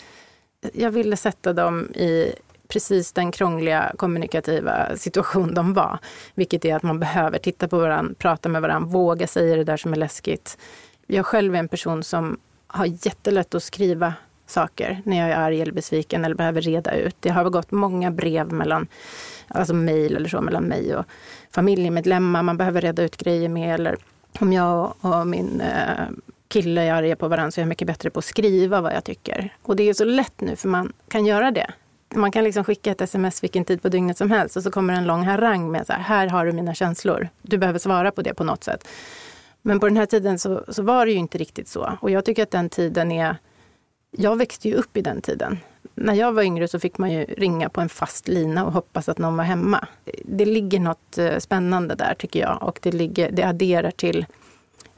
[0.73, 2.33] jag ville sätta dem i
[2.67, 5.99] precis den krångliga kommunikativa situation de var.
[6.35, 9.77] Vilket är att man behöver titta på varandra, prata med varandra, våga säga det där
[9.77, 10.57] som är läskigt.
[11.07, 14.13] Jag själv är en person som har jättelätt att skriva
[14.45, 17.15] saker när jag är arg eller besviken eller behöver reda ut.
[17.19, 18.87] Det har gått många brev mellan,
[19.47, 21.05] alltså mejl eller så, mellan mig och
[21.51, 23.75] familjemedlemmar man behöver reda ut grejer med.
[23.75, 23.97] Eller
[24.39, 26.07] om jag och min eh,
[26.47, 29.03] kille är arga på varandra så är jag mycket bättre på att skriva vad jag
[29.03, 29.53] tycker.
[29.61, 31.71] Och det är så lätt nu för man kan göra det.
[32.15, 34.93] Man kan liksom skicka ett sms vilken tid på dygnet som helst och så kommer
[34.93, 37.29] en lång harang med så här, här har du mina känslor.
[37.41, 38.87] Du behöver svara på det på något sätt.
[39.61, 41.97] Men på den här tiden så, så var det ju inte riktigt så.
[42.01, 43.35] Och jag tycker att den tiden är...
[44.17, 45.59] Jag växte ju upp i den tiden.
[45.95, 49.09] När jag var yngre så fick man ju ringa på en fast lina och hoppas
[49.09, 49.87] att någon var hemma.
[50.25, 54.25] Det ligger något eh, spännande där tycker jag och det, ligger, det adderar till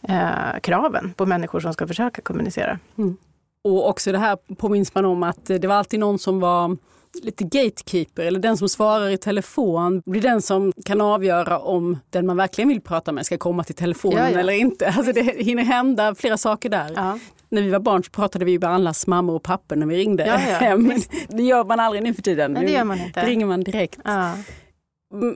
[0.01, 2.79] eh, kraven på människor som ska försöka kommunicera.
[2.97, 3.17] Mm.
[3.63, 6.77] Och också det här påminns man om att det var alltid någon som var
[7.23, 12.25] lite gatekeeper eller den som svarar i telefon blir den som kan avgöra om den
[12.25, 14.39] man verkligen vill prata med ska komma till telefonen ja, ja.
[14.39, 14.87] eller inte.
[14.87, 16.91] Alltså det hinner hända flera saker där.
[16.95, 17.19] Ja.
[17.49, 20.23] När vi var barn så pratade vi med allas mammor och pappor när vi ringde
[20.37, 20.93] hem.
[21.27, 22.51] Det gör man aldrig nu för tiden.
[22.51, 23.21] Nej, det gör man inte.
[23.21, 23.99] Nu ringer man direkt.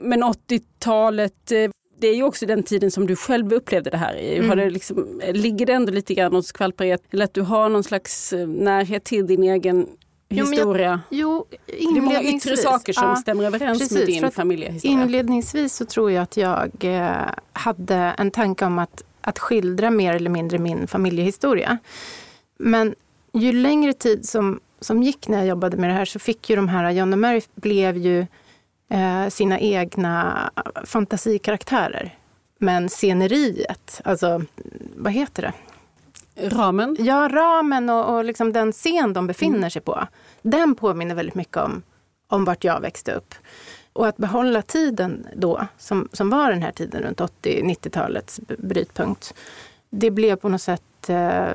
[0.02, 4.16] Men 80-talet eh, det är ju också den tiden som du själv upplevde det här
[4.16, 4.36] i.
[4.36, 4.48] Mm.
[4.48, 7.42] Har det liksom, ligger det ändå lite grann och skvalpar i att, eller att du
[7.42, 9.86] har någon slags eh, närhet till din egen
[10.30, 11.00] historia?
[11.10, 11.46] Jo,
[11.78, 15.02] jo det är många yttre saker som ja, stämmer överens precis, med din familjehistoria.
[15.02, 20.14] Inledningsvis så tror jag att jag eh, hade en tanke om att, att skildra mer
[20.14, 21.78] eller mindre min familjehistoria.
[22.58, 22.94] Men
[23.32, 26.56] ju längre tid som, som gick när jag jobbade med det här så fick ju
[26.56, 28.26] de här, John och Mary blev ju
[28.90, 30.50] eh, sina egna
[30.84, 32.16] fantasikaraktärer.
[32.58, 34.42] Men sceneriet, alltså
[34.96, 35.52] vad heter det?
[36.36, 36.96] Ramen?
[36.98, 39.70] Ja, ramen och, och liksom den scen de befinner mm.
[39.70, 40.06] sig på.
[40.42, 41.82] Den påminner väldigt mycket om,
[42.28, 43.34] om vart jag växte upp.
[43.92, 49.34] Och att behålla tiden då, som, som var den här tiden runt 80-90-talets brytpunkt,
[49.90, 51.46] det blev på något sätt eh,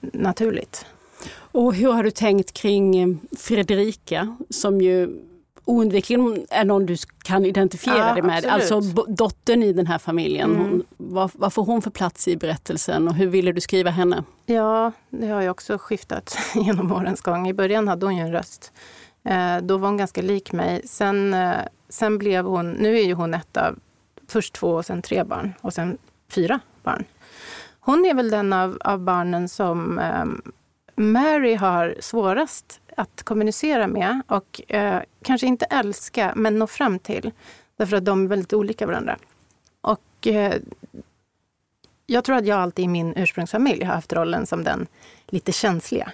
[0.00, 0.86] naturligt.
[1.34, 5.22] Och hur har du tänkt kring eh, Fredrika som ju
[5.64, 8.36] oundvikligen är någon du kan identifiera ja, dig med.
[8.36, 8.72] Absolut.
[8.72, 10.50] Alltså dottern i den här familjen.
[10.50, 10.62] Mm.
[10.62, 14.24] Hon, vad, vad får hon för plats i berättelsen och hur ville du skriva henne?
[14.46, 17.48] Ja, det har ju också skiftat genom årens gång.
[17.48, 18.72] I början hade hon ju en röst.
[19.24, 20.82] Eh, då var hon ganska lik mig.
[20.84, 21.56] Sen, eh,
[21.88, 23.78] sen blev hon, nu är ju hon ett av
[24.28, 25.98] först två och sen tre barn och sen
[26.30, 27.04] fyra barn.
[27.80, 30.24] Hon är väl den av, av barnen som eh,
[30.94, 37.30] Mary har svårast att kommunicera med och eh, kanske inte älska, men nå fram till.
[37.76, 39.18] Därför att de är väldigt olika varandra.
[39.80, 40.54] Och eh,
[42.06, 44.86] jag tror att jag alltid i min ursprungsfamilj har haft rollen som den
[45.26, 46.12] lite känsliga.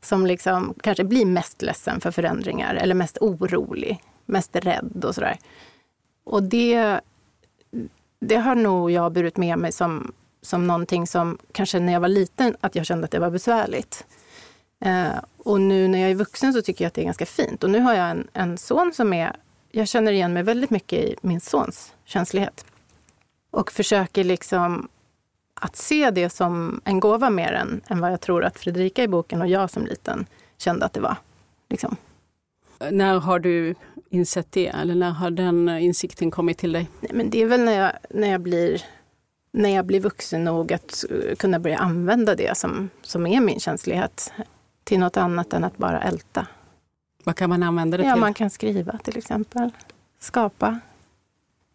[0.00, 5.38] Som liksom kanske blir mest ledsen för förändringar eller mest orolig, mest rädd och sådär.
[6.24, 7.00] Och det,
[8.20, 12.08] det har nog jag burit med mig som, som någonting som kanske när jag var
[12.08, 14.06] liten, att jag kände att det var besvärligt.
[14.80, 17.64] Eh, och nu när jag är vuxen så tycker jag att det är ganska fint.
[17.64, 19.36] Och nu har jag en, en son som är,
[19.70, 22.64] jag känner igen mig väldigt mycket i min sons känslighet.
[23.50, 24.88] Och försöker liksom
[25.54, 29.08] att se det som en gåva mer än, än vad jag tror att Fredrika i
[29.08, 30.26] boken och jag som liten
[30.58, 31.16] kände att det var.
[31.68, 31.96] Liksom.
[32.90, 33.74] När har du
[34.10, 34.66] insett det?
[34.66, 36.90] Eller när har den insikten kommit till dig?
[37.00, 38.82] Nej, men det är väl när jag, när jag blir
[39.52, 41.04] när jag blir vuxen nog att
[41.38, 44.32] kunna börja använda det som, som är min känslighet
[44.84, 46.46] till något annat än att bara älta.
[47.24, 48.20] Vad kan man använda det ja, till?
[48.20, 49.70] Man kan skriva till exempel.
[50.18, 50.80] Skapa.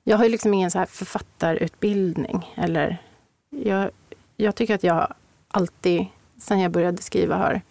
[0.04, 2.54] Jag har ju liksom ingen så här författarutbildning.
[2.56, 2.98] Eller
[3.50, 3.90] jag,
[4.36, 5.14] jag tycker att jag
[5.48, 6.06] alltid,
[6.38, 7.62] sedan jag började skriva, har,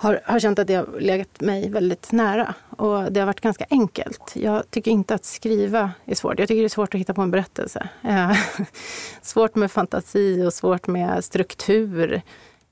[0.00, 2.54] har, har känt att det har legat mig väldigt nära.
[2.76, 4.32] Och det har varit ganska enkelt.
[4.34, 6.38] Jag tycker inte att skriva är svårt.
[6.38, 7.88] Jag tycker det är svårt att hitta på en berättelse.
[8.02, 8.36] Eh,
[9.22, 12.22] svårt med fantasi och svårt med struktur.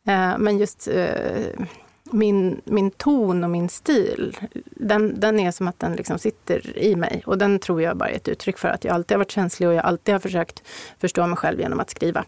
[0.07, 1.67] Eh, men just eh,
[2.11, 6.97] min, min ton och min stil, den, den är som att den liksom sitter i
[6.97, 7.23] mig.
[7.27, 9.69] Och den tror jag bara är ett uttryck för att jag alltid har varit känslig
[9.69, 10.62] och jag alltid har försökt
[10.99, 12.25] förstå mig själv genom att skriva.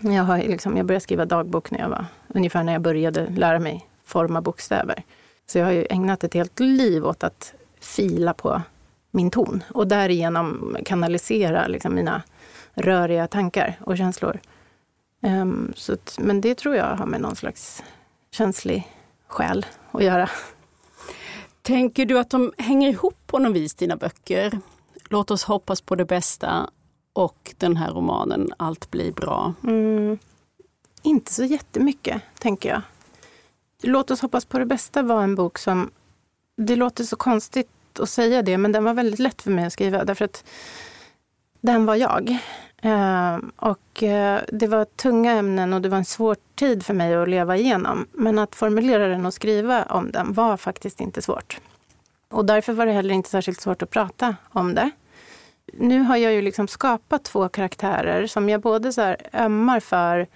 [0.00, 3.58] Jag, har liksom, jag började skriva dagbok när jag var ungefär när jag började lära
[3.58, 5.02] mig forma bokstäver.
[5.46, 8.62] Så jag har ju ägnat ett helt liv åt att fila på
[9.10, 12.22] min ton och därigenom kanalisera liksom mina
[12.74, 14.40] röriga tankar och känslor.
[15.22, 17.82] Um, så att, men det tror jag har med någon slags
[18.30, 18.92] känslig
[19.26, 20.30] själ att göra.
[21.62, 24.60] Tänker du att de hänger ihop på något vis, dina böcker?
[25.08, 26.70] Låt oss hoppas på det bästa
[27.12, 29.54] och den här romanen Allt blir bra.
[29.62, 30.18] Mm,
[31.02, 32.82] inte så jättemycket, tänker jag.
[33.82, 35.90] Låt oss hoppas på det bästa var en bok som,
[36.56, 37.68] det låter så konstigt
[38.00, 40.44] att säga det, men den var väldigt lätt för mig att skriva därför att
[41.60, 42.38] den var jag.
[42.82, 47.14] Ehm, och eh, det var tunga ämnen och det var en svår tid för mig
[47.14, 48.06] att leva igenom.
[48.12, 51.60] Men att formulera den och skriva om den var faktiskt inte svårt.
[52.28, 54.90] Och därför var det heller inte särskilt svårt att prata om det.
[55.72, 60.26] Nu har jag ju liksom skapat två karaktärer som jag både så här ömmar för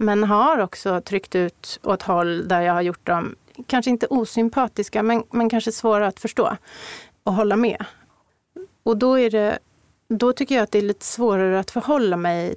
[0.00, 3.34] men har också tryckt ut åt håll där jag har gjort dem,
[3.66, 6.56] kanske inte osympatiska, men, men kanske svåra att förstå
[7.22, 7.84] och hålla med.
[8.82, 9.58] Och då, är det,
[10.08, 12.54] då tycker jag att det är lite svårare att förhålla mig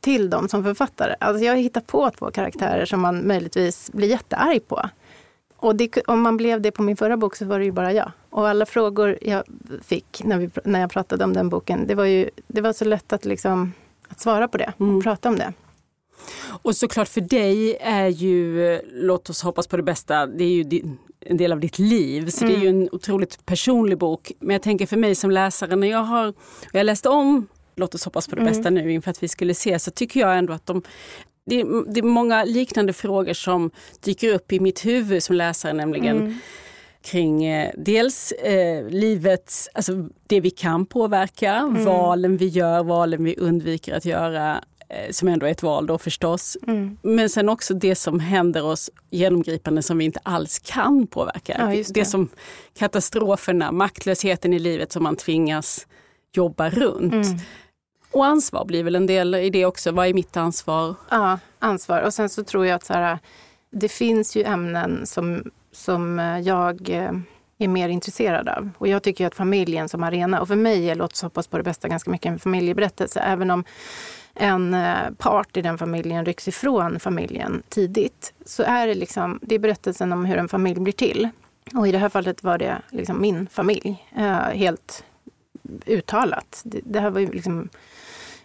[0.00, 1.14] till dem som författare.
[1.20, 4.90] Alltså jag hittar på två karaktärer som man möjligtvis blir jättearg på.
[5.56, 7.92] Och det, om man blev det på min förra bok så var det ju bara
[7.92, 8.12] jag.
[8.30, 9.42] Och alla frågor jag
[9.82, 12.84] fick när, vi, när jag pratade om den boken, det var ju det var så
[12.84, 13.72] lätt att, liksom,
[14.08, 15.02] att svara på det och mm.
[15.02, 15.52] prata om det.
[16.62, 20.82] Och såklart för dig är ju, låt oss hoppas på det bästa, det är ju
[21.20, 22.30] en del av ditt liv.
[22.30, 22.54] Så mm.
[22.54, 22.82] det är ju mm.
[22.82, 24.32] en otroligt personlig bok.
[24.40, 26.34] Men jag tänker för mig som läsare när jag har,
[26.72, 28.52] jag läste om Låt oss hoppas på det mm.
[28.52, 30.82] bästa nu inför att vi skulle se så tycker jag ändå att de
[31.46, 35.72] det är, det är många liknande frågor som dyker upp i mitt huvud som läsare
[35.72, 36.16] nämligen.
[36.16, 36.34] Mm
[37.02, 41.84] kring eh, dels eh, livets, alltså det vi kan påverka, mm.
[41.84, 44.64] valen vi gör, valen vi undviker att göra
[45.10, 46.56] som ändå är ett val då förstås.
[46.66, 46.98] Mm.
[47.02, 51.56] Men sen också det som händer oss genomgripande som vi inte alls kan påverka.
[51.58, 51.94] Ja, det.
[51.94, 52.04] det.
[52.04, 52.28] som
[52.78, 55.86] katastroferna, maktlösheten i livet som man tvingas
[56.32, 57.12] jobba runt.
[57.12, 57.38] Mm.
[58.12, 59.92] Och ansvar blir väl en del i det också.
[59.92, 60.94] Vad är mitt ansvar?
[61.10, 62.02] Ja, ansvar.
[62.02, 63.18] Och sen så tror jag att så här,
[63.70, 67.12] det finns ju ämnen som, som jag eh,
[67.58, 68.70] är mer intresserad av.
[68.78, 71.56] Och jag tycker att familjen som arena, och för mig är Låt oss hoppas på
[71.56, 73.20] det bästa ganska mycket en familjeberättelse.
[73.20, 73.64] Även om
[74.34, 79.54] en eh, part i den familjen rycks ifrån familjen tidigt så är det, liksom, det
[79.54, 81.28] är berättelsen om hur en familj blir till.
[81.74, 85.04] Och i det här fallet var det liksom min familj, eh, helt
[85.86, 86.62] uttalat.
[86.64, 87.68] Det, här var ju liksom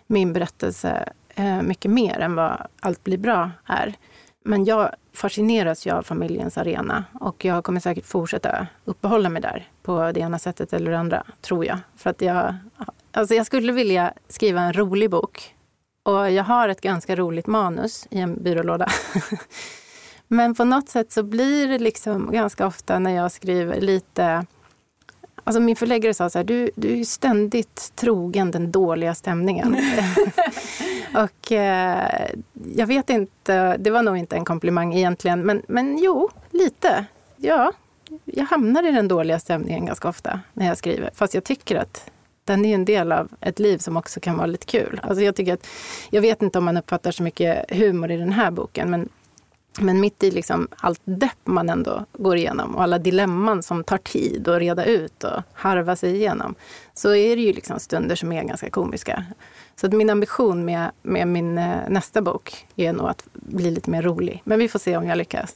[0.07, 3.93] min berättelse eh, mycket mer än vad Allt blir bra är.
[4.43, 9.69] Men jag fascineras ju av familjens arena och jag kommer säkert fortsätta uppehålla mig där
[9.83, 11.77] på det ena sättet eller det andra, tror jag.
[11.95, 12.55] För att jag,
[13.11, 15.54] alltså jag skulle vilja skriva en rolig bok
[16.05, 18.87] och jag har ett ganska roligt manus i en byrålåda.
[20.27, 24.45] Men på något sätt så blir det liksom ganska ofta när jag skriver lite...
[25.43, 29.75] Alltså min förläggare sa så här, du, du är ständigt trogen den dåliga stämningen.
[31.15, 32.31] och eh,
[32.75, 37.05] jag vet inte, det var nog inte en komplimang egentligen, men, men jo, lite.
[37.37, 37.71] Ja,
[38.25, 41.09] jag hamnar i den dåliga stämningen ganska ofta när jag skriver.
[41.13, 42.11] Fast jag tycker att
[42.45, 44.99] den är en del av ett liv som också kan vara lite kul.
[45.03, 45.67] Alltså jag, tycker att,
[46.09, 49.09] jag vet inte om man uppfattar så mycket humor i den här boken, men,
[49.79, 53.97] men mitt i liksom allt depp man ändå går igenom och alla dilemman som tar
[53.97, 56.55] tid att reda ut och harva sig igenom,
[56.93, 59.25] så är det ju liksom stunder som är ganska komiska.
[59.75, 63.89] Så att min ambition med, med min eh, nästa bok är nog att bli lite
[63.89, 64.41] mer rolig.
[64.43, 65.55] Men vi får se om jag lyckas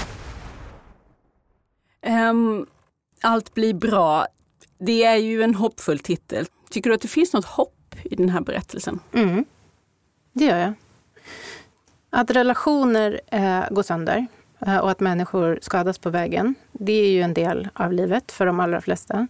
[2.07, 2.65] Um,
[3.21, 4.27] allt blir bra.
[4.79, 6.45] Det är ju en hoppfull titel.
[6.69, 8.99] Tycker du att det finns något hopp i den här berättelsen?
[9.13, 9.45] Mm,
[10.33, 10.73] det gör jag.
[12.09, 14.27] Att relationer eh, går sönder
[14.59, 18.45] eh, och att människor skadas på vägen, det är ju en del av livet för
[18.45, 19.27] de allra flesta.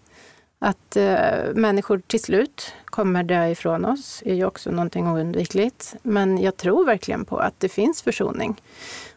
[0.60, 5.96] Att eh, människor till slut kommer dö ifrån oss är ju också någonting oundvikligt.
[6.02, 8.62] Men jag tror verkligen på att det finns försoning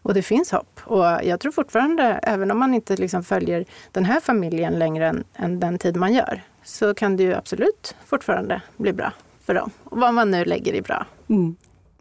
[0.05, 0.81] och det finns hopp.
[0.85, 5.25] Och jag tror fortfarande, även om man inte liksom följer den här familjen längre än,
[5.35, 9.13] än den tid man gör, så kan det ju absolut fortfarande bli bra
[9.45, 9.71] för dem.
[9.85, 11.07] Och vad man nu lägger i bra.
[11.29, 11.57] Mm.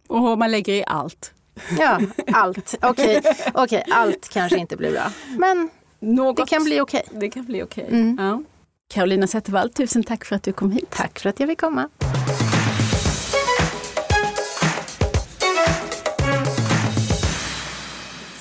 [0.07, 1.33] Och vad man lägger i allt.
[1.79, 1.99] Ja,
[2.33, 2.75] allt.
[2.81, 3.63] Okej, okay.
[3.63, 3.83] okay.
[3.91, 5.11] allt kanske inte blir bra.
[5.37, 6.37] Men Något.
[6.37, 7.03] det kan bli okej.
[7.07, 7.19] Okay.
[7.19, 7.83] Det kan bli okej.
[7.83, 7.99] Okay.
[7.99, 8.17] Mm.
[8.25, 8.43] Ja.
[8.93, 10.89] Carolina Zettervall, tusen tack för att du kom hit.
[10.89, 11.89] Tack för att jag fick komma.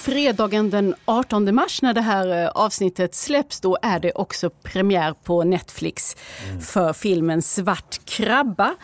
[0.02, 5.14] Fredagen den 18 mars när det här eh, avsnittet släpps, då är det också premiär
[5.24, 6.16] på Netflix
[6.48, 6.60] mm.
[6.60, 8.74] för filmen Svart krabba.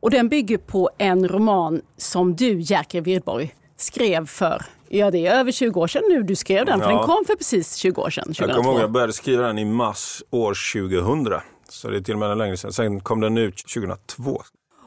[0.00, 5.34] Och den bygger på en roman som du, Jerker Wirdborg, skrev för Ja, det är
[5.34, 6.96] över 20 år sedan nu du skrev den, för ja.
[6.96, 8.24] den kom för precis 20 år sedan.
[8.24, 8.44] 2002.
[8.46, 11.40] Jag kommer ihåg, jag började skriva den i mars år 2000.
[11.68, 12.72] Så det är till och med längre sedan.
[12.72, 14.42] Sen kom den ut 2002.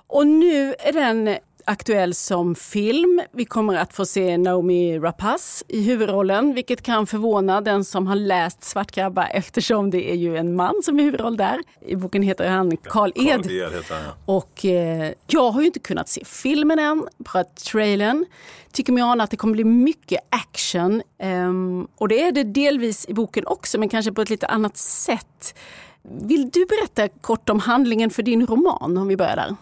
[0.08, 1.38] Och nu är den
[1.72, 3.22] aktuell som film.
[3.32, 8.16] Vi kommer att få se Naomi Rapace i huvudrollen, vilket kan förvåna den som har
[8.16, 11.60] läst Svartgrabbar eftersom det är ju en man som är huvudroll där.
[11.86, 13.44] I boken heter han Karl Ed.
[13.44, 14.34] Carl Ed heter han, ja.
[14.34, 18.26] Och eh, jag har ju inte kunnat se filmen än, bara trailern.
[18.72, 21.02] Tycker mig ana att det kommer bli mycket action.
[21.20, 24.78] Ehm, och det är det delvis i boken också, men kanske på ett lite annat
[24.78, 25.56] sätt.
[26.04, 29.56] Vill du berätta kort om handlingen för din roman, om vi börjar där?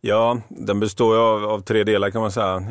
[0.00, 2.62] Ja, den består ju av, av tre delar kan man säga.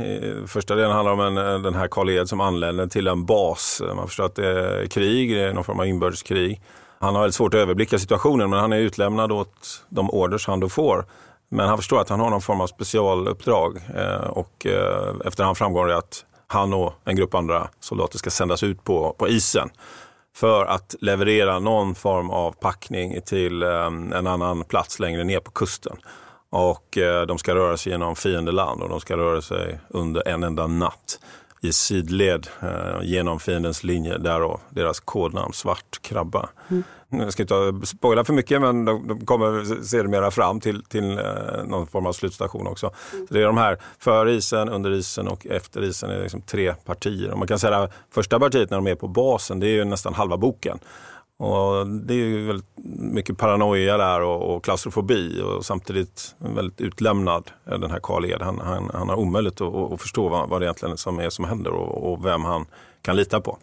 [0.47, 3.81] Första delen handlar om en, eh, den här Karl Ed som anländer till en bas.
[3.85, 6.61] Eh, man förstår att det är krig, det är någon form av inbördeskrig.
[6.99, 10.59] Han har väldigt svårt att överblicka situationen men han är utlämnad åt de orders han
[10.59, 11.05] då får.
[11.49, 13.77] Men han förstår att han har någon form av specialuppdrag
[14.29, 18.83] och efter efterhand framgår det att han och en grupp andra soldater ska sändas ut
[18.83, 19.69] på, på isen
[20.35, 25.97] för att leverera någon form av packning till en annan plats längre ner på kusten.
[26.49, 30.43] Och eh, de ska röra sig genom fiendeland och de ska röra sig under en
[30.43, 31.19] enda natt
[31.61, 36.49] i sidled eh, genom fiendens linje, därav deras kodnamn Svart krabba.
[36.69, 36.83] Mm.
[37.09, 41.63] Jag ska inte spoila för mycket men de, de kommer sedermera fram till, till eh,
[41.65, 42.91] någon form av slutstation också.
[43.13, 43.27] Mm.
[43.27, 46.73] Så det är de här för isen, under isen och efter isen är liksom tre
[46.73, 47.31] partier.
[47.31, 49.85] Och man kan säga att första partiet när de är på basen det är ju
[49.85, 50.79] nästan halva boken.
[51.37, 52.69] Och det är ju väldigt
[52.99, 58.41] mycket paranoia där och, och klaustrofobi och samtidigt väldigt utlämnad eh, den här Karl Ed.
[58.41, 61.45] Han, han, han har omöjligt att, att förstå vad, vad det egentligen som är som
[61.45, 62.65] händer och, och vem han
[63.01, 63.57] kan lita på.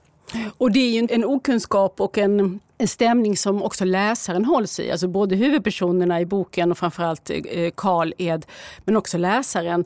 [0.58, 4.90] Och det är ju en okunskap och en, en stämning som också läsaren hålls i.
[4.90, 8.46] Alltså både huvudpersonerna i boken och framförallt eh, Karl Ed,
[8.84, 9.84] men också läsaren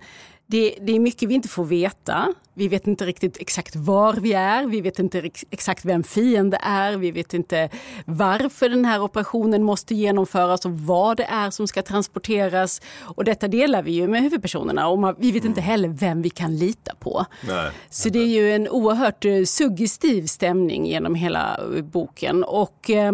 [0.50, 2.34] det, det, är mycket vi inte får veta.
[2.54, 6.96] Vi vet inte riktigt exakt var vi är, vi vet inte exakt vem fiende är,
[6.96, 7.70] vi vet inte
[8.04, 12.80] varför den här operationen måste genomföras och vad det är som ska transporteras.
[13.00, 16.56] Och detta delar vi ju med huvudpersonerna och vi vet inte heller vem vi kan
[16.56, 17.24] lita på.
[17.48, 22.44] Nej, Så det är ju en oerhört eh, suggestiv stämning genom hela eh, boken.
[22.44, 22.90] Och...
[22.90, 23.12] Eh,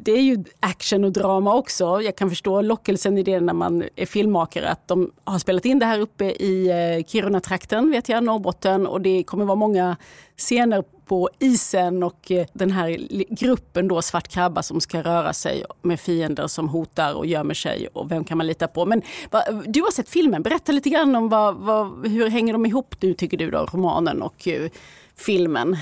[0.00, 2.00] det är ju action och drama också.
[2.02, 5.78] Jag kan förstå lockelsen i det när man är filmmakare att de har spelat in
[5.78, 9.96] det här uppe i eh, Kiruna-trakten, vet jag, Norrbotten och det kommer vara många
[10.36, 12.98] scener på isen och eh, den här
[13.34, 17.88] gruppen då Svart krabba som ska röra sig med fiender som hotar och gömmer sig
[17.92, 18.86] och vem kan man lita på?
[18.86, 19.02] Men
[19.66, 23.14] du har sett filmen, berätta lite grann om vad, vad, hur hänger de ihop nu
[23.14, 24.70] tycker du då, romanen och eh,
[25.18, 25.76] filmen?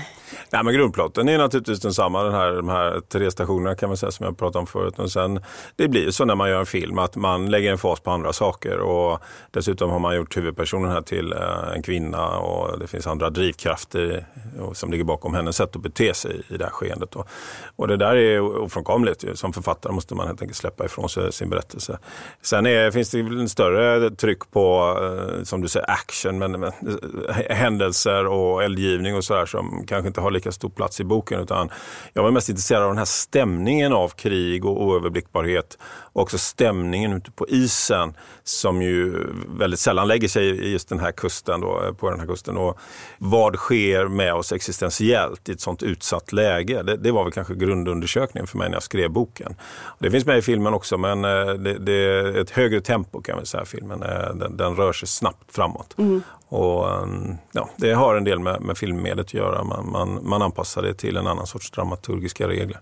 [0.51, 4.11] Nej, men grundplotten är naturligtvis densamma, den här, de här tre stationerna kan man säga
[4.11, 4.99] som jag pratade om förut.
[4.99, 5.41] Och sen,
[5.77, 8.33] det blir så när man gör en film att man lägger en fas på andra
[8.33, 9.19] saker och
[9.51, 14.27] dessutom har man gjort huvudpersonen här till eh, en kvinna och det finns andra drivkrafter
[14.73, 17.17] som ligger bakom hennes sätt att bete sig i det här skeendet.
[17.17, 17.29] Och,
[17.77, 19.25] och det där är ofrånkomligt.
[19.35, 21.99] Som författare måste man helt enkelt släppa ifrån sig sin berättelse.
[22.43, 26.63] Sen är, finns det en större tryck på, eh, som du säger, action, men, men
[26.63, 31.41] eh, händelser och eldgivning och sådär som kanske inte har lika stor plats i boken.
[31.41, 31.71] Utan
[32.13, 35.79] jag var mest intresserad av den här stämningen av krig och oöverblickbarhet.
[36.17, 38.15] Och också stämningen ute på isen
[38.45, 39.27] som ju
[39.59, 41.61] väldigt sällan lägger sig i just den här kusten.
[41.61, 42.57] Då, på den här kusten.
[42.57, 42.79] Och
[43.19, 46.83] vad sker med oss existentiellt i ett sånt utsatt läge?
[46.83, 49.55] Det, det var väl kanske grundundersökningen för mig när jag skrev boken.
[49.99, 53.41] Det finns med i filmen också men eh, det, det är ett högre tempo kan
[53.41, 54.03] vi säga filmen.
[54.03, 55.95] Eh, den, den rör sig snabbt framåt.
[55.99, 56.23] Mm.
[56.49, 59.65] Och, ehm, ja, det har en del med, med filmmediet att göra.
[59.65, 62.81] Man, man, man anpassar det till en annan sorts dramaturgiska regler.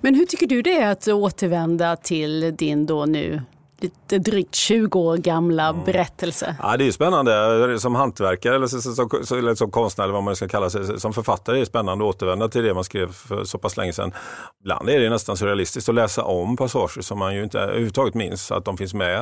[0.00, 3.42] Men hur tycker du det är att återvända till din då nu
[3.80, 5.84] lite drygt 20 år gamla mm.
[5.84, 6.56] berättelse?
[6.62, 8.80] Ja, det är spännande som hantverkare eller som,
[9.24, 11.00] som, eller som konstnär eller vad man ska kalla sig.
[11.00, 13.92] Som författare är det spännande att återvända till det man skrev för så pass länge
[13.92, 14.12] sedan.
[14.60, 18.52] Ibland är det nästan surrealistiskt att läsa om passager som man ju inte överhuvudtaget minns
[18.52, 19.18] att de finns med.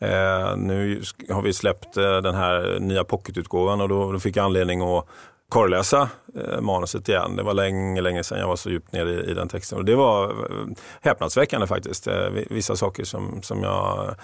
[0.00, 4.44] Eh, nu har vi släppt eh, den här nya pocketutgåvan och då, då fick jag
[4.44, 5.08] anledning att
[5.48, 7.36] korrläsa eh, manuset igen.
[7.36, 9.78] Det var länge, länge sedan jag var så djupt nere i, i den texten.
[9.78, 10.66] Och det var eh,
[11.00, 12.06] häpnadsväckande faktiskt.
[12.06, 14.14] Eh, vissa saker som, som jag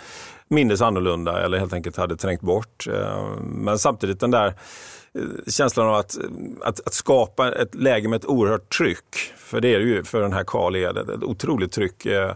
[0.48, 2.86] mindes annorlunda eller helt enkelt hade trängt bort.
[2.86, 6.18] Eh, men samtidigt den där eh, känslan av att,
[6.62, 9.16] att, att, skapa ett läge med ett oerhört tryck.
[9.36, 12.34] För det är det ju för den här Karl Ed, ett otroligt tryck eh,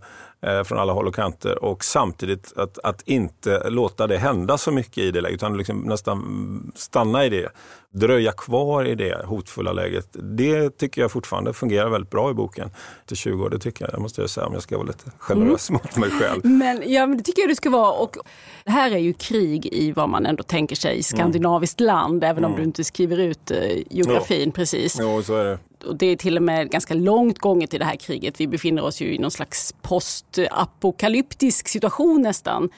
[0.65, 4.99] från alla håll och kanter och samtidigt att, att inte låta det hända så mycket
[4.99, 7.49] i det läget utan liksom nästan stanna i det
[7.97, 10.09] dröja kvar i det hotfulla läget.
[10.13, 12.71] Det tycker jag fortfarande fungerar väldigt bra i boken.
[13.07, 15.11] Till 20 år, det tycker jag, det måste jag säga om jag ska vara lite
[15.19, 15.81] generös mm.
[15.83, 16.45] mot mig själv.
[16.47, 17.93] Men, ja, men det tycker jag du ska vara.
[17.93, 18.17] Och
[18.65, 21.95] det här är ju krig i vad man ändå tänker sig, skandinaviskt mm.
[21.95, 22.61] land, även om mm.
[22.61, 23.59] du inte skriver ut eh,
[23.91, 24.53] geografin jo.
[24.53, 24.99] precis.
[25.01, 25.59] Jo, så är det.
[25.87, 28.41] Och det är till och med ganska långt gånget i det här kriget.
[28.41, 32.71] Vi befinner oss ju i någon slags postapokalyptisk situation nästan.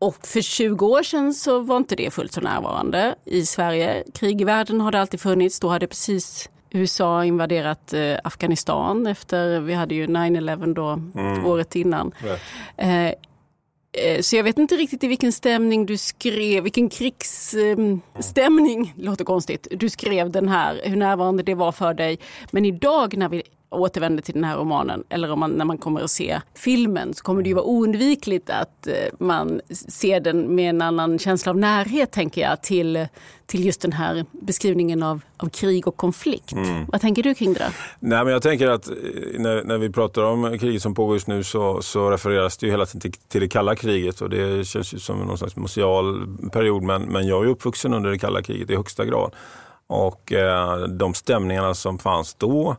[0.00, 4.04] Och för 20 år sedan så var inte det fullt så närvarande i Sverige.
[4.14, 5.60] Krig i världen har det alltid funnits.
[5.60, 10.88] Då hade precis USA invaderat eh, Afghanistan efter, vi hade ju 9-11 då
[11.20, 11.46] mm.
[11.46, 12.12] året innan.
[12.76, 13.14] Eh, eh,
[13.94, 19.68] Eh, så jag vet inte riktigt i vilken stämning du skrev, vilken krigsstämning, låter konstigt,
[19.70, 22.18] du skrev den här, hur närvarande det var för dig.
[22.50, 23.42] Men idag när vi
[23.74, 27.22] återvänder till den här romanen eller om man, när man kommer att se filmen så
[27.22, 31.58] kommer det ju vara oundvikligt att eh, man ser den med en annan känsla av
[31.58, 33.06] närhet tänker jag till,
[33.46, 36.52] till just den här beskrivningen av, av krig och konflikt.
[36.52, 36.86] Mm.
[36.92, 37.72] Vad tänker du kring det?
[38.00, 38.94] Nej, men jag tänker att eh,
[39.38, 42.72] när, när vi pratar om kriget som pågår just nu så, så refereras det ju
[42.72, 46.26] hela tiden till, till det kalla kriget och det känns ju som någon slags museal
[46.52, 49.34] period men, men jag är uppvuxen under det kalla kriget i högsta grad.
[49.86, 52.76] Och eh, de stämningarna som fanns då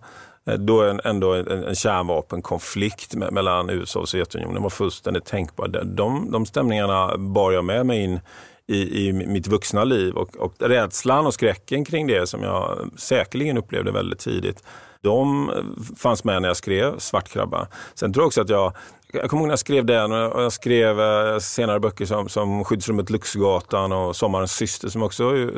[0.50, 5.68] Eh, då ändå en, en kärnvapenkonflikt mellan USA och Sovjetunionen var fullständigt tänkbar.
[5.68, 8.20] De, de stämningarna bar jag med mig in
[8.68, 13.58] i, i mitt vuxna liv och, och rädslan och skräcken kring det som jag säkerligen
[13.58, 14.64] upplevde väldigt tidigt
[15.06, 17.68] de eh, fanns med när jag skrev Svartkrabba.
[17.96, 18.74] Sen tror jag också att jag
[19.16, 22.64] jag kommer ihåg när jag skrev den och jag skrev eh, senare böcker som, som
[22.64, 25.50] Skyddsrummet Luxgatan och Sommarens syster som också eh,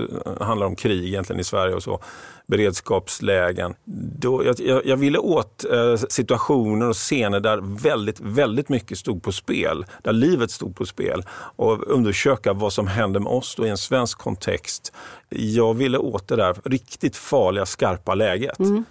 [0.42, 2.00] handlar om krig egentligen i Sverige och så.
[2.48, 3.76] Beredskapslägen.
[4.20, 9.32] Då, jag, jag ville åt eh, situationer och scener där väldigt, väldigt mycket stod på
[9.32, 9.86] spel.
[10.04, 11.24] Där livet stod på spel
[11.56, 14.94] och undersöka vad som händer med oss då i en svensk kontext.
[15.30, 18.60] Jag ville åt det där riktigt farliga, skarpa läget.
[18.60, 18.84] Mm.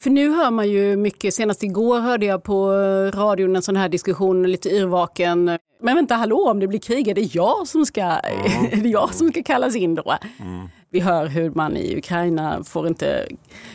[0.00, 2.70] För nu hör man ju mycket, senast igår hörde jag på
[3.14, 5.58] radion en sån här diskussion, lite yrvaken.
[5.82, 8.72] Men vänta, hallå, om det blir krig, är det jag som ska, mm.
[8.72, 10.14] är det jag som ska kallas in då?
[10.40, 10.68] Mm.
[10.90, 13.28] Vi hör hur man i Ukraina får inte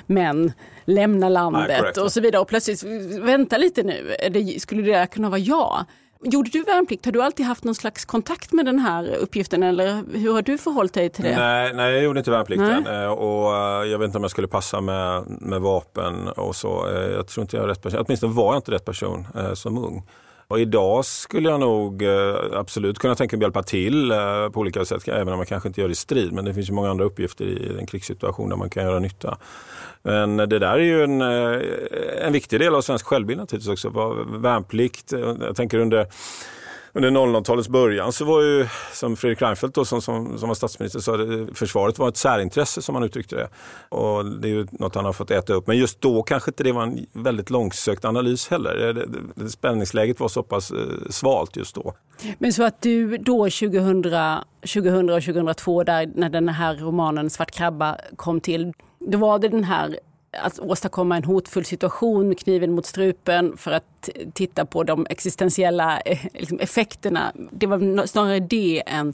[0.05, 0.51] män
[0.85, 2.41] lämna landet Nej, och så vidare.
[2.41, 2.83] Och plötsligt,
[3.21, 4.15] vänta lite nu,
[4.59, 5.85] skulle det kunna vara jag?
[6.23, 7.05] Gjorde du värnplikt?
[7.05, 10.57] Har du alltid haft någon slags kontakt med den här uppgiften eller hur har du
[10.57, 11.35] förhållit dig till det?
[11.37, 13.03] Nej, nej jag gjorde inte värnplikten nej.
[13.03, 16.89] Eh, och eh, jag vet inte om jag skulle passa med, med vapen och så.
[16.89, 18.03] Eh, jag tror inte jag är rätt person.
[18.05, 20.03] Åtminstone var jag inte rätt person som ung.
[20.53, 24.59] Och idag skulle jag nog eh, absolut kunna tänka mig att hjälpa till eh, på
[24.59, 26.33] olika sätt, även om man kanske inte gör det i strid.
[26.33, 29.37] Men det finns ju många andra uppgifter i en krigssituation där man kan göra nytta.
[30.01, 31.61] Men det där är ju en, eh,
[32.27, 33.89] en viktig del av svensk självbild naturligtvis också.
[34.27, 36.07] Värnplikt, jag tänker under
[36.93, 40.99] under 00-talets början så var ju, som Fredrik Reinfeldt då, som, som, som var statsminister
[40.99, 43.47] sa, det, försvaret var ett särintresse som han uttryckte det.
[43.89, 45.67] Och det är ju något han har fått äta upp.
[45.67, 48.75] Men just då kanske inte det var en väldigt långsökt analys heller.
[48.75, 50.77] Det, det, det, spänningsläget var så pass eh,
[51.09, 51.93] svalt just då.
[52.37, 54.03] Men så att du då 2000,
[54.73, 59.49] 2000 och 2002, där, när den här romanen Svart krabba kom till, då var det
[59.49, 59.99] den här
[60.41, 66.19] att åstadkomma en hotfull situation kniven mot strupen för att titta på de existentiella eh,
[66.33, 67.31] liksom, effekterna.
[67.51, 69.13] Det var snarare det än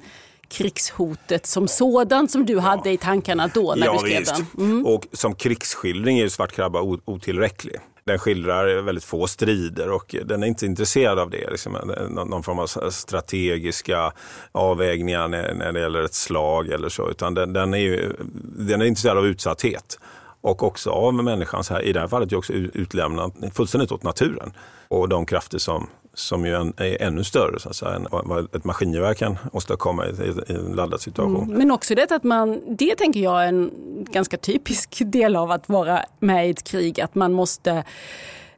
[0.49, 2.59] krigshotet som sådant som du ja.
[2.59, 4.35] hade i tankarna då när ja, du skrev visst.
[4.35, 4.65] den.
[4.65, 4.85] Mm.
[4.85, 7.75] Och som krigsskildring är ju Svart krabba otillräcklig.
[8.03, 11.51] Den skildrar väldigt få strider och den är inte intresserad av det.
[11.51, 11.73] Liksom,
[12.09, 14.11] någon form av strategiska
[14.51, 17.09] avvägningar när, det gäller ett slag eller så.
[17.09, 18.13] Utan den, den är, ju,
[18.57, 19.99] den är intresserad av utsatthet
[20.41, 24.53] och också av människans, här, i det här fallet, också utlämnat fullständigt åt naturen
[24.87, 28.63] och de krafter som, som ju är ännu större så att säga, än vad ett
[28.63, 31.43] maskingevär kan åstadkomma i, i en laddad situation.
[31.43, 31.57] Mm.
[31.57, 33.71] Men också det att man, det tänker jag är en
[34.11, 37.83] ganska typisk del av att vara med i ett krig, att man måste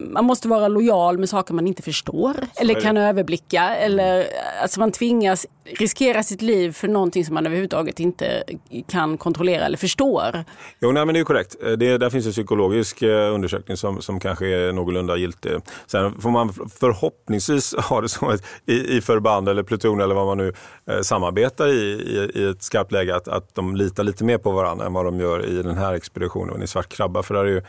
[0.10, 3.76] man måste vara lojal med saker man inte förstår eller kan överblicka.
[3.76, 4.26] Eller,
[4.62, 8.44] alltså man tvingas riskera sitt liv för någonting som man överhuvudtaget inte
[8.88, 10.44] kan kontrollera eller förstår.
[10.80, 11.56] Jo, nej, men det är korrekt.
[11.62, 15.52] Det, där finns en psykologisk eh, undersökning som, som kanske är någorlunda giltig.
[15.88, 20.26] Sen får man förhoppningsvis ha det som ett, i, i förband eller pluton eller vad
[20.26, 20.54] man nu
[20.88, 24.52] eh, samarbetar i, i, i, ett skarpt läge att, att de litar lite mer på
[24.52, 27.24] varandra än vad de gör i den här expeditionen i Svart krabba.
[27.24, 27.62] För där är ju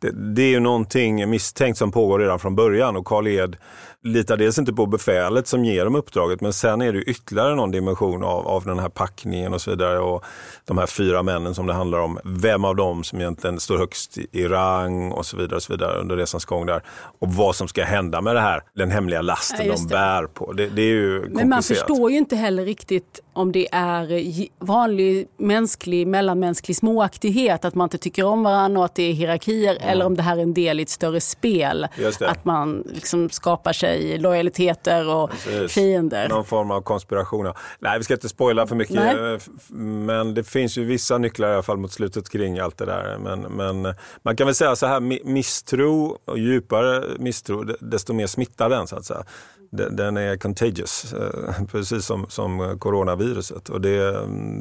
[0.00, 3.56] det, det är ju någonting misstänkt som pågår redan från början och Karl Ed
[4.02, 7.70] litar dels inte på befälet som ger dem uppdraget men sen är det ytterligare någon
[7.70, 9.98] dimension av, av den här packningen och så vidare.
[9.98, 10.24] Och
[10.64, 12.18] de här fyra männen som det handlar om.
[12.24, 16.00] Vem av dem som egentligen står högst i rang och så vidare, och så vidare
[16.00, 16.82] under resans gång där.
[17.18, 20.52] Och vad som ska hända med det här, den hemliga lasten ja, de bär på.
[20.52, 25.28] Det, det är ju Men man förstår ju inte heller riktigt om det är vanlig
[25.36, 29.88] mänsklig, mellanmänsklig småaktighet, att man inte tycker om varandra och att det är hierarkier, mm.
[29.88, 31.88] eller om det här är en del i ett större spel.
[32.20, 35.72] Att man liksom skapar sig lojaliteter och Precis.
[35.72, 36.28] fiender.
[36.28, 37.52] Någon form av konspiration.
[37.78, 39.38] Nej, vi ska inte spoila för mycket, Nej.
[39.68, 43.18] men det finns ju vissa nycklar i alla fall mot slutet kring allt det där.
[43.18, 48.68] Men, men man kan väl säga så här, misstro och djupare misstro, desto mer smittar
[48.68, 49.24] den så att säga
[49.70, 53.68] den är contagious, eh, precis som, som coronaviruset.
[53.68, 53.98] Och det,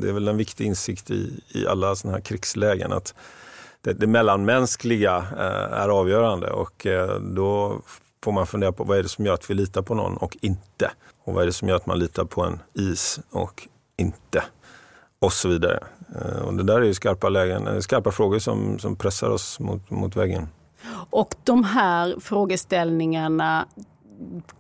[0.02, 3.14] det är väl en viktig insikt i, i alla sådana här krigslägen att
[3.82, 7.82] det, det mellanmänskliga eh, är avgörande och eh, då
[8.24, 10.38] får man fundera på vad är det som gör att vi litar på någon och
[10.42, 10.92] inte?
[11.24, 13.68] Och vad är det som gör att man litar på en is och
[13.98, 14.44] inte?
[15.20, 15.84] Och så vidare.
[16.16, 19.60] Eh, och det där är ju skarpa lägen, eh, skarpa frågor som, som pressar oss
[19.60, 20.48] mot, mot väggen.
[21.10, 23.68] Och de här frågeställningarna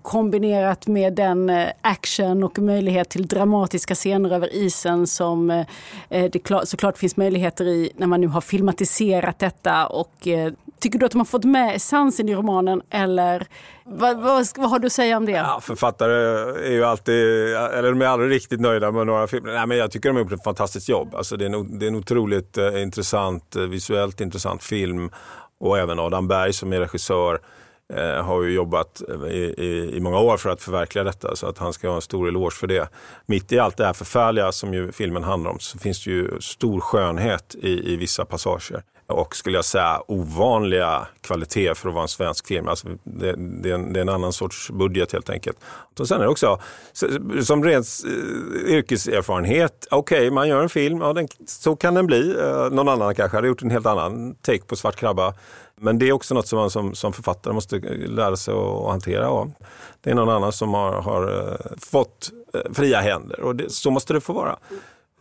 [0.01, 5.65] kombinerat med den eh, action och möjlighet till dramatiska scener över isen som eh,
[6.09, 9.87] det såklart finns möjligheter i när man nu har filmatiserat detta.
[9.87, 13.47] Och, eh, tycker du att de har fått med essensen i romanen eller
[13.83, 15.31] vad, vad, vad, har du att säga om det?
[15.31, 16.13] Ja, författare
[16.67, 17.15] är ju alltid,
[17.55, 19.53] eller de är aldrig riktigt nöjda med några filmer.
[19.53, 21.15] Nej, men jag tycker de har gjort ett fantastiskt jobb.
[21.15, 25.09] Alltså, det, är en, det är en otroligt intressant, visuellt intressant film
[25.59, 27.39] och även Adam Berg som är regissör
[27.93, 31.47] eh, har ju jobbat eh, i, i, i, många år för att förverkliga detta så
[31.47, 32.89] att han ska ha en stor eloge för det.
[33.25, 36.41] Mitt i allt det här förfärliga som ju filmen handlar om så finns det ju
[36.41, 42.03] stor skönhet i, i vissa passager och skulle jag säga ovanliga kvaliteter för att vara
[42.03, 42.67] en svensk film.
[42.67, 45.57] Alltså det, det, är en, det, är en, annan sorts budget helt enkelt.
[45.99, 46.59] Och sen är det också
[47.43, 52.05] som ren eh, yrkeserfarenhet, okej okay, man gör en film, ja, den, så kan den
[52.05, 52.35] bli.
[52.39, 55.33] Eh, någon annan kanske hade gjort en helt annan take på Svart krabba.
[55.81, 59.21] Men det är också något som man som, som författare måste lära sig att hantera.
[59.21, 59.47] Ja.
[60.01, 62.31] Det är någon annan som har, har eh, fått
[62.73, 64.59] fria händer och det, så måste det få vara.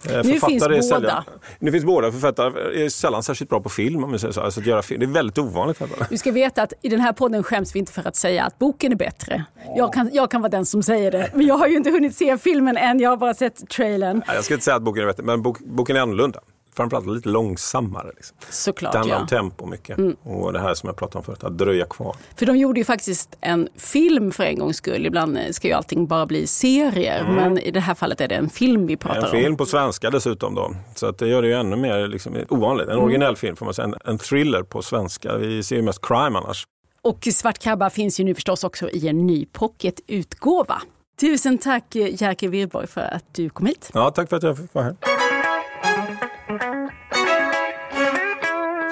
[0.04, 0.82] Eh, nu finns båda.
[0.82, 1.24] Sällan,
[1.58, 2.12] nu finns båda.
[2.12, 4.04] Författare är sällan särskilt bra på film.
[4.04, 4.40] Om säger så.
[4.40, 5.00] Alltså att göra film.
[5.00, 5.82] Det är väldigt ovanligt.
[6.10, 8.58] Du ska veta att i den här podden skäms vi inte för att säga att
[8.58, 9.44] boken är bättre.
[9.76, 11.30] Jag kan, jag kan vara den som säger det.
[11.34, 13.00] Men jag har ju inte hunnit se filmen än.
[13.00, 14.22] Jag har bara sett trailern.
[14.26, 16.40] Jag ska inte säga att boken är bättre, men bok, boken är annorlunda
[16.78, 18.10] framförallt lite långsammare.
[18.16, 18.36] Liksom.
[18.50, 19.22] Såklart, det handlar ja.
[19.22, 19.98] om tempo mycket.
[19.98, 20.16] Mm.
[20.22, 22.16] Och det här som jag pratade om förut, att dröja kvar.
[22.36, 25.06] För de gjorde ju faktiskt en film för en gångs skull.
[25.06, 27.20] Ibland ska ju allting bara bli serier.
[27.20, 27.34] Mm.
[27.34, 29.24] Men i det här fallet är det en film vi pratar om.
[29.24, 30.74] En film på svenska dessutom då.
[30.94, 32.86] Så att det gör det ju ännu mer liksom, ovanligt.
[32.86, 33.04] En mm.
[33.04, 33.84] originell film får man säga.
[33.84, 35.36] En, en thriller på svenska.
[35.36, 36.66] Vi ser ju mest crime annars.
[37.02, 40.82] Och Svart krabba finns ju nu förstås också i en ny pocketutgåva.
[41.20, 43.90] Tusen tack Jerker Wirborg för att du kom hit.
[43.94, 45.17] Ja, tack för att jag fick vara här.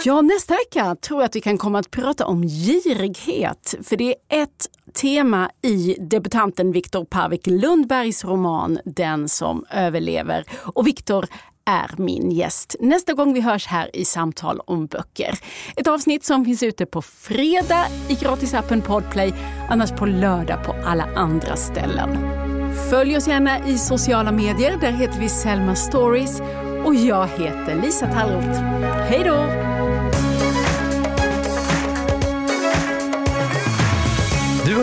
[0.07, 3.75] Ja, nästa vecka tror jag att vi kan komma att prata om girighet.
[3.83, 10.45] För det är ett tema i debutanten Viktor Pavik Lundbergs roman Den som överlever.
[10.75, 11.27] Och Viktor
[11.65, 15.39] är min gäst nästa gång vi hörs här i Samtal om böcker.
[15.77, 19.35] Ett avsnitt som finns ute på fredag i gratisappen Podplay,
[19.71, 22.19] annars på lördag på alla andra ställen.
[22.91, 24.79] Följ oss gärna i sociala medier.
[24.81, 26.41] Där heter vi Selma Stories.
[26.85, 28.61] Och jag heter Lisa Tallroth.
[29.09, 29.67] Hej då!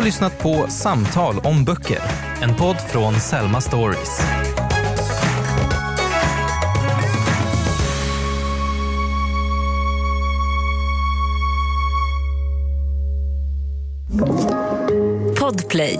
[0.04, 2.00] Har lyssnat på Samtal om böcker,
[2.42, 4.22] en podd från Selma Stories.
[15.40, 16.00] Podplay.